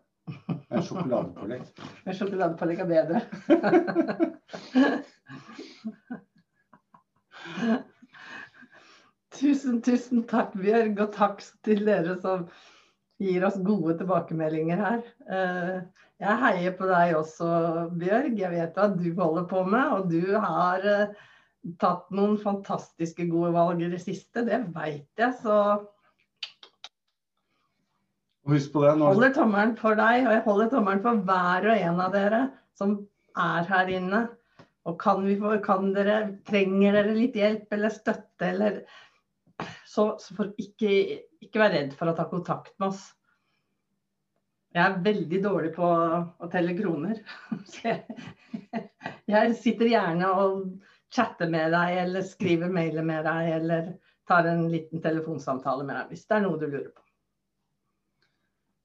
[0.70, 1.62] enn sjokoladepålegg.
[2.06, 3.18] En sjokoladepålegg er bedre.
[9.40, 12.38] tusen, tusen takk, Bjørg, og takk til dere som
[13.20, 15.00] gir oss gode tilbakemeldinger her.
[15.28, 15.76] Uh,
[16.20, 17.48] jeg heier på deg også,
[18.00, 18.38] Bjørg.
[18.40, 19.86] Jeg vet hva du holder på med.
[19.96, 21.08] Og du har uh,
[21.80, 24.38] tatt noen fantastiske gode valg i det siste.
[24.48, 25.56] Det veit jeg, så
[28.50, 28.96] Husk på det.
[28.98, 29.14] Når...
[29.14, 32.42] Holder tommelen for deg, og jeg holder tommelen for hver og en av dere
[32.78, 32.96] som
[33.38, 34.24] er her inne.
[34.88, 38.82] Og kan vi få, kan dere, trenger dere litt hjelp eller støtte, eller
[39.84, 40.90] Så, så ikke,
[41.44, 43.02] ikke vær redd for å ta kontakt med oss.
[44.72, 47.18] Jeg er veldig dårlig på å telle kroner.
[49.30, 50.62] Jeg sitter gjerne og
[51.12, 53.92] chatter med deg, eller skriver mailer med deg, eller
[54.30, 56.99] tar en liten telefonsamtale med deg hvis det er noe du lurer på.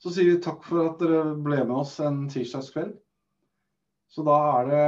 [0.05, 2.91] Så sier vi takk for at dere ble med oss en tirsdagskveld.
[4.13, 4.81] Så da er det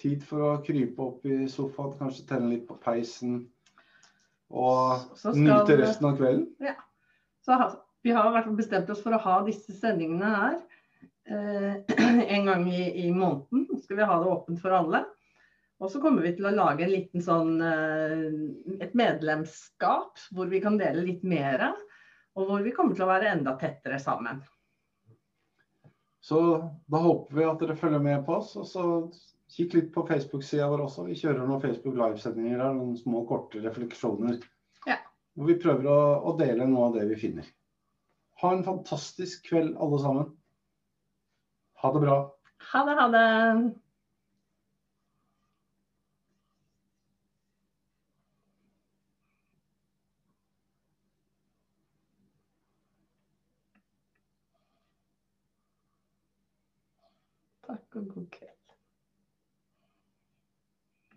[0.00, 3.42] tid for å krype opp i sofaen, kanskje tenne litt på peisen
[4.48, 5.36] og skal...
[5.36, 6.48] nyte resten av kvelden.
[6.64, 6.72] Ja.
[7.44, 7.58] Så
[8.00, 10.56] vi har i hvert fall bestemt oss for å ha disse sendingene her
[11.28, 12.00] eh,
[12.38, 13.68] en gang i, i, måneden.
[13.74, 15.04] Så skal vi ha det åpent for alle.
[15.84, 20.64] Og så kommer vi til å lage en liten sånn, eh, et medlemskap hvor vi
[20.64, 21.74] kan dele litt mer.
[22.38, 24.40] Og hvor vi kommer til å være enda tettere sammen.
[26.20, 26.38] Så
[26.86, 28.52] da håper vi at dere følger med på oss.
[28.60, 28.84] Og så
[29.50, 31.06] kikk litt på Facebook-sida vår også.
[31.08, 34.38] Vi kjører noen Facebook livesendinger her, noen små korte refleksjoner.
[34.86, 35.00] Ja.
[35.34, 36.00] Hvor vi prøver å,
[36.30, 37.48] å dele noe av det vi finner.
[38.44, 40.30] Ha en fantastisk kveld, alle sammen.
[41.82, 42.18] Ha det bra.
[42.70, 43.26] Ha det, ha det.